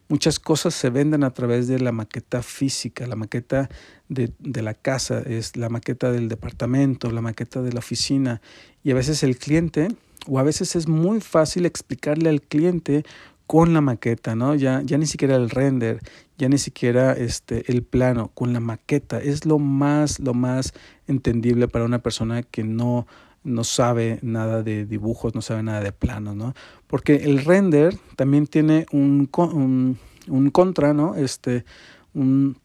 Muchas 0.09 0.39
cosas 0.39 0.75
se 0.75 0.91
venden 0.91 1.23
a 1.23 1.33
través 1.33 1.67
de 1.67 1.79
la 1.79 1.91
maqueta 1.91 2.43
física, 2.43 3.07
la 3.07 3.15
maqueta 3.15 3.67
de, 4.09 4.31
de 4.37 4.61
la 4.61 4.75
casa, 4.75 5.21
es 5.21 5.57
la 5.57 5.69
maqueta 5.69 6.11
del 6.11 6.27
departamento, 6.27 7.09
la 7.09 7.21
maqueta 7.21 7.63
de 7.63 7.73
la 7.73 7.79
oficina. 7.79 8.41
Y 8.83 8.91
a 8.91 8.95
veces 8.95 9.23
el 9.23 9.37
cliente, 9.37 9.87
o 10.27 10.39
a 10.39 10.43
veces 10.43 10.75
es 10.75 10.87
muy 10.87 11.21
fácil 11.21 11.65
explicarle 11.65 12.29
al 12.29 12.41
cliente 12.41 13.03
con 13.47 13.73
la 13.73 13.81
maqueta, 13.81 14.33
¿no? 14.35 14.55
Ya, 14.55 14.81
ya 14.81 14.97
ni 14.97 15.05
siquiera 15.05 15.35
el 15.35 15.49
render, 15.49 15.99
ya 16.37 16.47
ni 16.47 16.57
siquiera 16.57 17.11
este, 17.11 17.69
el 17.69 17.83
plano, 17.83 18.31
con 18.33 18.53
la 18.53 18.61
maqueta. 18.61 19.19
Es 19.19 19.45
lo 19.45 19.59
más, 19.59 20.19
lo 20.19 20.33
más 20.33 20.73
entendible 21.07 21.67
para 21.67 21.83
una 21.83 21.99
persona 21.99 22.43
que 22.43 22.63
no, 22.63 23.07
no 23.43 23.63
sabe 23.63 24.19
nada 24.21 24.63
de 24.63 24.85
dibujos, 24.85 25.35
no 25.35 25.41
sabe 25.41 25.63
nada 25.63 25.81
de 25.81 25.91
planos, 25.91 26.35
¿no? 26.35 26.53
Porque 26.87 27.15
el 27.15 27.43
render 27.43 27.97
también 28.15 28.47
tiene 28.47 28.85
un, 28.91 29.29
un, 29.35 29.97
un 30.27 30.49
contra, 30.51 30.93
¿no? 30.93 31.15
Este, 31.15 31.65
un, 32.13 32.57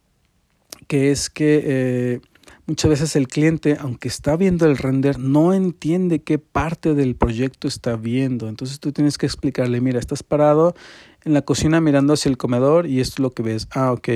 que 0.87 1.11
es 1.11 1.31
que 1.31 1.63
eh, 1.65 2.21
Muchas 2.69 2.91
veces 2.91 3.15
el 3.15 3.29
cliente, 3.29 3.77
aunque 3.79 4.09
está 4.09 4.37
viendo 4.37 4.67
el 4.67 4.77
render, 4.77 5.21
no 5.21 5.55
entiende 5.55 6.23
qué 6.23 6.39
parte 6.39 6.95
del 6.95 7.15
proyecto 7.15 7.69
está 7.69 7.95
viendo. 7.95 8.49
Entonces 8.49 8.81
tú 8.81 8.91
tienes 8.91 9.19
que 9.19 9.27
explicarle, 9.27 9.81
mira, 9.81 10.01
estás 10.01 10.25
parado 10.25 10.75
en 11.25 11.33
la 11.33 11.43
cocina 11.43 11.81
mirando 11.81 12.13
hacia 12.13 12.29
el 12.29 12.37
comedor 12.37 12.87
y 12.87 13.01
esto 13.01 13.15
es 13.15 13.19
lo 13.21 13.31
que 13.31 13.45
ves. 13.45 13.69
Ah, 13.71 13.93
ok. 13.93 14.09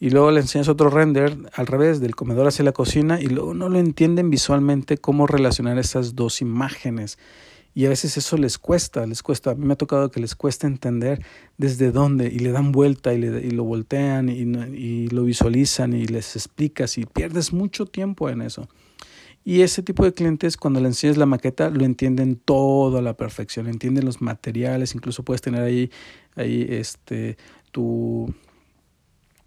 Y 0.00 0.10
luego 0.10 0.30
le 0.30 0.40
enseñas 0.40 0.68
otro 0.68 0.90
render 0.90 1.38
al 1.54 1.66
revés, 1.66 1.98
del 2.00 2.14
comedor 2.14 2.46
hacia 2.46 2.62
la 2.62 2.72
cocina, 2.72 3.20
y 3.20 3.26
luego 3.26 3.54
no 3.54 3.70
lo 3.70 3.78
entienden 3.78 4.28
visualmente 4.28 4.98
cómo 4.98 5.26
relacionar 5.26 5.78
esas 5.78 6.14
dos 6.14 6.42
imágenes. 6.42 7.18
Y 7.74 7.86
a 7.86 7.88
veces 7.88 8.16
eso 8.16 8.36
les 8.36 8.58
cuesta, 8.58 9.06
les 9.06 9.22
cuesta. 9.22 9.52
A 9.52 9.54
mí 9.54 9.64
me 9.64 9.74
ha 9.74 9.76
tocado 9.76 10.10
que 10.10 10.20
les 10.20 10.34
cuesta 10.34 10.66
entender 10.66 11.24
desde 11.58 11.92
dónde 11.92 12.26
y 12.26 12.40
le 12.40 12.50
dan 12.50 12.72
vuelta 12.72 13.14
y, 13.14 13.18
le, 13.18 13.46
y 13.46 13.50
lo 13.50 13.64
voltean 13.64 14.28
y, 14.28 14.40
y, 14.76 15.08
lo 15.08 15.24
visualizan 15.24 15.92
y 15.92 16.06
les 16.06 16.34
explicas 16.34 16.98
y 16.98 17.06
pierdes 17.06 17.52
mucho 17.52 17.86
tiempo 17.86 18.28
en 18.28 18.42
eso. 18.42 18.68
Y 19.44 19.62
ese 19.62 19.82
tipo 19.82 20.04
de 20.04 20.12
clientes 20.12 20.56
cuando 20.56 20.80
le 20.80 20.88
enseñas 20.88 21.16
la 21.16 21.26
maqueta 21.26 21.70
lo 21.70 21.84
entienden 21.84 22.36
todo 22.36 22.98
a 22.98 23.02
la 23.02 23.16
perfección, 23.16 23.68
entienden 23.68 24.04
los 24.04 24.20
materiales, 24.20 24.94
incluso 24.94 25.22
puedes 25.22 25.40
tener 25.40 25.62
ahí, 25.62 25.90
ahí 26.36 26.66
este, 26.68 27.38
tu 27.70 28.34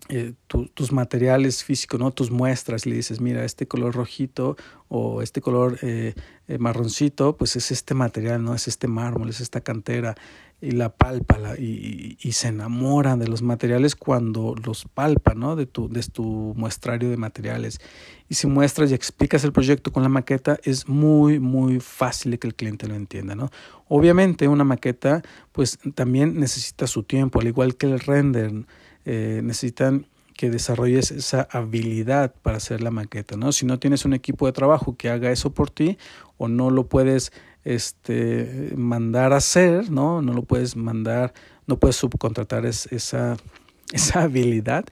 eh, 0.09 0.33
tus 0.47 0.91
materiales 0.91 1.63
físicos, 1.63 1.99
¿no? 1.99 2.11
tus 2.11 2.31
muestras, 2.31 2.85
le 2.85 2.95
dices, 2.95 3.21
mira, 3.21 3.45
este 3.45 3.67
color 3.67 3.95
rojito 3.95 4.57
o 4.89 5.21
este 5.21 5.41
color 5.41 5.77
eh, 5.83 6.15
eh, 6.47 6.57
marroncito, 6.57 7.37
pues 7.37 7.55
es 7.55 7.71
este 7.71 7.93
material, 7.93 8.43
¿no? 8.43 8.53
es 8.53 8.67
este 8.67 8.87
mármol, 8.87 9.29
es 9.29 9.39
esta 9.39 9.61
cantera, 9.61 10.15
y 10.59 10.71
la 10.71 10.89
palpa 10.89 11.37
y, 11.57 12.17
se 12.31 12.49
enamoran 12.49 13.19
de 13.19 13.27
los 13.27 13.41
materiales 13.41 13.95
cuando 13.95 14.53
los 14.63 14.85
palpa, 14.85 15.33
¿no? 15.33 15.55
de, 15.55 15.65
tu, 15.65 15.87
de 15.87 16.03
tu 16.03 16.53
muestrario 16.55 17.09
de 17.09 17.17
materiales. 17.17 17.79
Y 18.27 18.35
si 18.35 18.47
muestras 18.47 18.91
y 18.91 18.93
explicas 18.93 19.43
el 19.43 19.53
proyecto 19.53 19.91
con 19.91 20.03
la 20.03 20.09
maqueta, 20.09 20.59
es 20.63 20.87
muy, 20.87 21.39
muy 21.39 21.79
fácil 21.79 22.37
que 22.37 22.47
el 22.47 22.55
cliente 22.55 22.87
lo 22.87 22.95
entienda. 22.95 23.33
¿no? 23.33 23.49
Obviamente 23.87 24.47
una 24.47 24.63
maqueta 24.63 25.21
pues 25.51 25.79
también 25.95 26.39
necesita 26.39 26.85
su 26.85 27.03
tiempo, 27.03 27.39
al 27.39 27.47
igual 27.47 27.75
que 27.75 27.87
el 27.87 27.99
render 27.99 28.65
eh, 29.05 29.41
necesitan 29.43 30.07
que 30.35 30.49
desarrolles 30.49 31.11
esa 31.11 31.47
habilidad 31.51 32.33
para 32.41 32.57
hacer 32.57 32.81
la 32.81 32.91
maqueta, 32.91 33.37
¿no? 33.37 33.51
Si 33.51 33.65
no 33.65 33.79
tienes 33.79 34.05
un 34.05 34.13
equipo 34.13 34.45
de 34.45 34.53
trabajo 34.53 34.95
que 34.97 35.09
haga 35.09 35.31
eso 35.31 35.53
por 35.53 35.69
ti 35.69 35.97
o 36.37 36.47
no 36.47 36.69
lo 36.69 36.87
puedes 36.87 37.31
este, 37.63 38.73
mandar 38.75 39.33
a 39.33 39.37
hacer, 39.37 39.91
¿no? 39.91 40.21
No 40.21 40.33
lo 40.33 40.43
puedes 40.43 40.75
mandar, 40.75 41.33
no 41.67 41.77
puedes 41.77 41.95
subcontratar 41.97 42.65
esa, 42.65 43.37
esa 43.93 44.21
habilidad, 44.23 44.85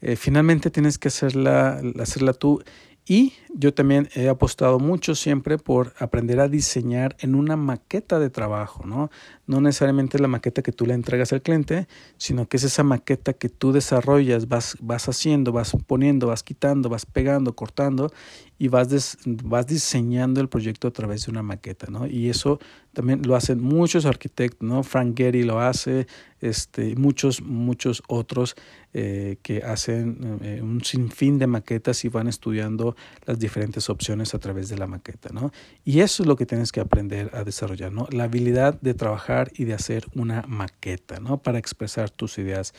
eh, 0.00 0.16
finalmente 0.16 0.70
tienes 0.70 0.98
que 0.98 1.08
hacerla, 1.08 1.80
hacerla 2.00 2.32
tú 2.32 2.62
y 3.06 3.32
yo 3.58 3.72
también 3.72 4.10
he 4.14 4.28
apostado 4.28 4.78
mucho 4.78 5.14
siempre 5.14 5.56
por 5.56 5.94
aprender 5.98 6.40
a 6.40 6.48
diseñar 6.48 7.16
en 7.20 7.34
una 7.34 7.56
maqueta 7.56 8.18
de 8.18 8.28
trabajo, 8.28 8.84
¿no? 8.84 9.10
No 9.46 9.62
necesariamente 9.62 10.18
la 10.18 10.28
maqueta 10.28 10.60
que 10.60 10.72
tú 10.72 10.84
le 10.84 10.92
entregas 10.92 11.32
al 11.32 11.40
cliente, 11.40 11.88
sino 12.18 12.48
que 12.48 12.58
es 12.58 12.64
esa 12.64 12.82
maqueta 12.82 13.32
que 13.32 13.48
tú 13.48 13.72
desarrollas, 13.72 14.48
vas, 14.48 14.76
vas 14.80 15.08
haciendo, 15.08 15.52
vas 15.52 15.74
poniendo, 15.86 16.26
vas 16.26 16.42
quitando, 16.42 16.90
vas 16.90 17.06
pegando, 17.06 17.56
cortando 17.56 18.12
y 18.58 18.68
vas, 18.68 19.16
vas 19.24 19.66
diseñando 19.66 20.40
el 20.40 20.48
proyecto 20.48 20.88
a 20.88 20.90
través 20.90 21.24
de 21.24 21.30
una 21.30 21.42
maqueta, 21.42 21.86
¿no? 21.88 22.06
Y 22.06 22.28
eso 22.28 22.58
también 22.92 23.22
lo 23.26 23.36
hacen 23.36 23.62
muchos 23.62 24.06
arquitectos, 24.06 24.66
¿no? 24.66 24.82
Frank 24.82 25.16
Gehry 25.16 25.44
lo 25.44 25.60
hace, 25.60 26.06
este, 26.40 26.94
muchos, 26.96 27.42
muchos 27.42 28.02
otros 28.08 28.56
eh, 28.94 29.36
que 29.42 29.62
hacen 29.62 30.38
eh, 30.42 30.60
un 30.62 30.82
sinfín 30.82 31.38
de 31.38 31.46
maquetas 31.46 32.04
y 32.06 32.08
van 32.08 32.28
estudiando 32.28 32.96
las 33.26 33.38
diferentes 33.46 33.88
opciones 33.88 34.34
a 34.34 34.38
través 34.38 34.68
de 34.68 34.76
la 34.76 34.86
maqueta, 34.86 35.30
¿no? 35.32 35.52
Y 35.84 36.00
eso 36.00 36.22
es 36.22 36.26
lo 36.26 36.36
que 36.36 36.46
tienes 36.46 36.72
que 36.72 36.80
aprender 36.80 37.30
a 37.32 37.44
desarrollar, 37.44 37.92
¿no? 37.92 38.06
La 38.10 38.24
habilidad 38.24 38.80
de 38.80 38.94
trabajar 38.94 39.50
y 39.54 39.64
de 39.64 39.74
hacer 39.74 40.06
una 40.14 40.42
maqueta, 40.48 41.20
¿no? 41.20 41.38
Para 41.38 41.58
expresar 41.58 42.10
tus 42.10 42.38
ideas. 42.38 42.74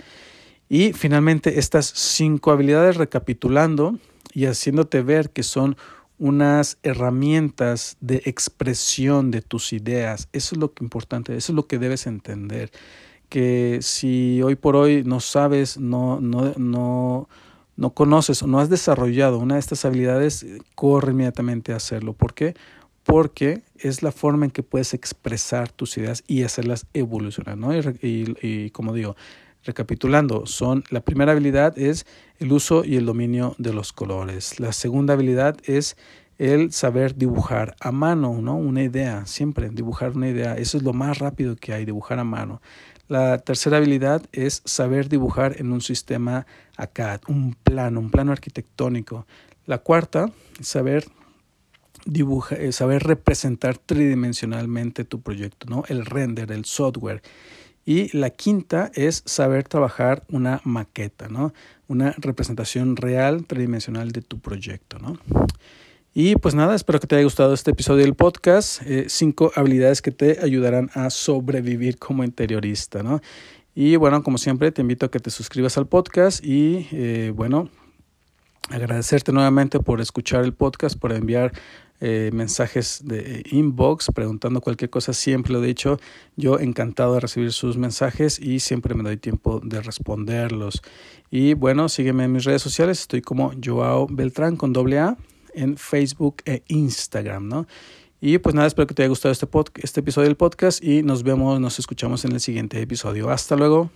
Y 0.69 0.93
finalmente, 0.93 1.60
estas 1.60 1.86
cinco 1.86 2.51
habilidades, 2.51 2.97
recapitulando 2.97 3.97
y 4.34 4.45
haciéndote 4.45 5.01
ver 5.01 5.30
que 5.30 5.43
son 5.43 5.77
unas 6.19 6.77
herramientas 6.84 7.97
de 8.01 8.21
expresión 8.25 9.32
de 9.32 9.41
tus 9.41 9.71
ideas. 9.71 10.27
Eso 10.34 10.56
es 10.56 10.60
lo 10.60 10.73
que 10.73 10.84
importante, 10.84 11.36
eso 11.38 11.51
es 11.51 11.56
lo 11.56 11.67
que 11.67 11.80
debes 11.80 12.08
entender. 12.08 12.71
Que 13.30 13.80
si 13.82 14.41
hoy 14.41 14.56
por 14.56 14.75
hoy 14.75 15.03
no 15.03 15.19
sabes, 15.19 15.77
no, 15.77 16.19
no, 16.21 16.53
no, 16.58 17.30
no 17.77 17.91
conoces 17.91 18.43
o 18.43 18.47
no 18.47 18.59
has 18.59 18.69
desarrollado 18.69 19.37
una 19.39 19.53
de 19.53 19.59
estas 19.61 19.85
habilidades, 19.85 20.45
corre 20.75 21.13
inmediatamente 21.13 21.71
a 21.71 21.77
hacerlo. 21.77 22.13
¿Por 22.13 22.33
qué? 22.33 22.55
Porque 23.03 23.61
es 23.77 24.03
la 24.03 24.11
forma 24.11 24.45
en 24.45 24.51
que 24.51 24.63
puedes 24.63 24.93
expresar 24.93 25.71
tus 25.71 25.97
ideas 25.97 26.23
y 26.27 26.43
hacerlas 26.43 26.87
evolucionar, 26.93 27.57
¿no? 27.57 27.69
Y, 27.73 28.69
como 28.71 28.93
digo, 28.93 29.15
Recapitulando, 29.67 30.45
son 30.45 30.85
la 30.91 31.01
primera 31.01 31.33
habilidad 31.33 31.77
es 31.77 32.05
el 32.39 32.53
uso 32.53 32.85
y 32.85 32.95
el 32.95 33.05
dominio 33.05 33.53
de 33.57 33.73
los 33.73 33.91
colores. 33.91 34.61
La 34.61 34.71
segunda 34.71 35.13
habilidad 35.13 35.57
es 35.65 35.97
el 36.37 36.71
saber 36.71 37.15
dibujar 37.17 37.75
a 37.81 37.91
mano, 37.91 38.39
¿no? 38.41 38.55
Una 38.55 38.83
idea, 38.83 39.25
siempre 39.25 39.69
dibujar 39.69 40.15
una 40.15 40.29
idea. 40.29 40.55
Eso 40.55 40.77
es 40.77 40.83
lo 40.83 40.93
más 40.93 41.19
rápido 41.19 41.57
que 41.57 41.73
hay, 41.73 41.83
dibujar 41.83 42.17
a 42.19 42.23
mano. 42.23 42.61
La 43.08 43.38
tercera 43.38 43.78
habilidad 43.78 44.24
es 44.34 44.62
saber 44.65 45.08
dibujar 45.08 45.56
en 45.60 45.72
un 45.72 45.82
sistema 45.82 46.46
ACAD, 46.76 47.22
un 47.28 47.56
plano, 47.56 48.02
un 48.02 48.12
plano 48.12 48.34
arquitectónico. 48.34 49.26
La 49.65 49.78
cuarta, 49.78 50.32
saber 50.60 51.06
dibujar, 52.06 52.62
eh, 52.62 52.72
saber 52.72 53.04
representar 53.04 53.78
tridimensionalmente 53.78 55.06
tu 55.06 55.22
proyecto, 55.22 55.67
¿no? 55.70 55.84
El 55.88 56.06
render, 56.06 56.52
el 56.52 56.65
software. 56.65 57.22
Y 57.86 58.15
la 58.17 58.32
quinta 58.32 58.91
es 58.96 59.24
saber 59.26 59.65
trabajar 59.65 60.24
una 60.30 60.60
maqueta, 60.65 61.30
¿no? 61.30 61.54
Una 61.88 62.13
representación 62.17 62.98
real, 62.98 63.46
tridimensional 63.46 64.12
de 64.12 64.22
tu 64.22 64.39
proyecto, 64.39 65.00
¿no? 65.00 65.17
Y 66.19 66.36
pues 66.36 66.56
nada, 66.56 66.73
espero 66.73 66.99
que 66.99 67.06
te 67.06 67.13
haya 67.13 67.25
gustado 67.25 67.53
este 67.53 67.69
episodio 67.69 68.03
del 68.03 68.15
podcast. 68.15 68.82
Eh, 68.88 69.06
cinco 69.08 69.51
habilidades 69.53 70.01
que 70.01 70.10
te 70.10 70.39
ayudarán 70.41 70.89
a 70.95 71.12
sobrevivir 71.12 71.99
como 71.99 72.23
interiorista, 72.23 73.03
¿no? 73.03 73.21
Y 73.75 73.97
bueno, 73.97 74.23
como 74.23 74.39
siempre, 74.39 74.71
te 74.71 74.82
invito 74.82 75.06
a 75.06 75.12
que 75.12 75.19
te 75.19 75.30
suscribas 75.30 75.77
al 75.77 75.86
podcast 75.86 76.43
y 76.43 76.88
eh, 76.91 77.32
bueno, 77.36 77.69
agradecerte 78.69 79.32
nuevamente 79.32 79.80
por 79.80 80.01
escuchar 80.01 80.43
el 80.43 80.56
podcast, 80.56 80.97
por 80.97 81.13
enviar 81.13 81.51
eh, 82.01 82.32
mensajes 82.34 83.01
de 83.06 83.43
inbox 83.51 84.08
preguntando 84.12 84.60
cualquier 84.60 84.89
cosa, 84.89 85.13
siempre 85.13 85.53
lo 85.53 85.63
he 85.63 85.67
dicho, 85.67 85.99
yo 86.36 86.58
encantado 86.58 87.13
de 87.13 87.19
recibir 87.19 87.51
sus 87.51 87.77
mensajes 87.77 88.39
y 88.39 88.60
siempre 88.60 88.95
me 88.95 89.03
doy 89.03 89.17
tiempo 89.17 89.62
de 89.63 89.84
responderlos. 89.84 90.82
Y 91.30 91.53
bueno, 91.53 91.89
sígueme 91.89 92.23
en 92.23 92.32
mis 92.32 92.43
redes 92.43 92.63
sociales, 92.63 93.01
estoy 93.01 93.21
como 93.21 93.51
Joao 93.63 94.08
Beltrán 94.10 94.56
con 94.56 94.73
doble 94.73 94.97
A 94.97 95.15
en 95.58 95.78
Facebook 95.78 96.38
e 96.46 96.63
Instagram, 96.67 97.48
¿no? 97.48 97.67
Y 98.20 98.38
pues 98.39 98.56
nada, 98.56 98.67
espero 98.67 98.88
que 98.88 98.96
te 98.96 99.04
haya 99.04 99.10
gustado 99.10 99.32
este, 99.32 99.48
este 99.76 100.00
episodio 100.00 100.28
del 100.28 100.38
podcast 100.38 100.84
y 100.84 101.04
nos 101.04 101.24
vemos, 101.24 101.60
nos 101.60 101.78
escuchamos 101.78 102.26
en 102.26 102.32
el 102.32 102.39
siguiente 102.39 102.82
episodio. 102.82 103.30
Hasta 103.30 103.56
luego. 103.56 103.91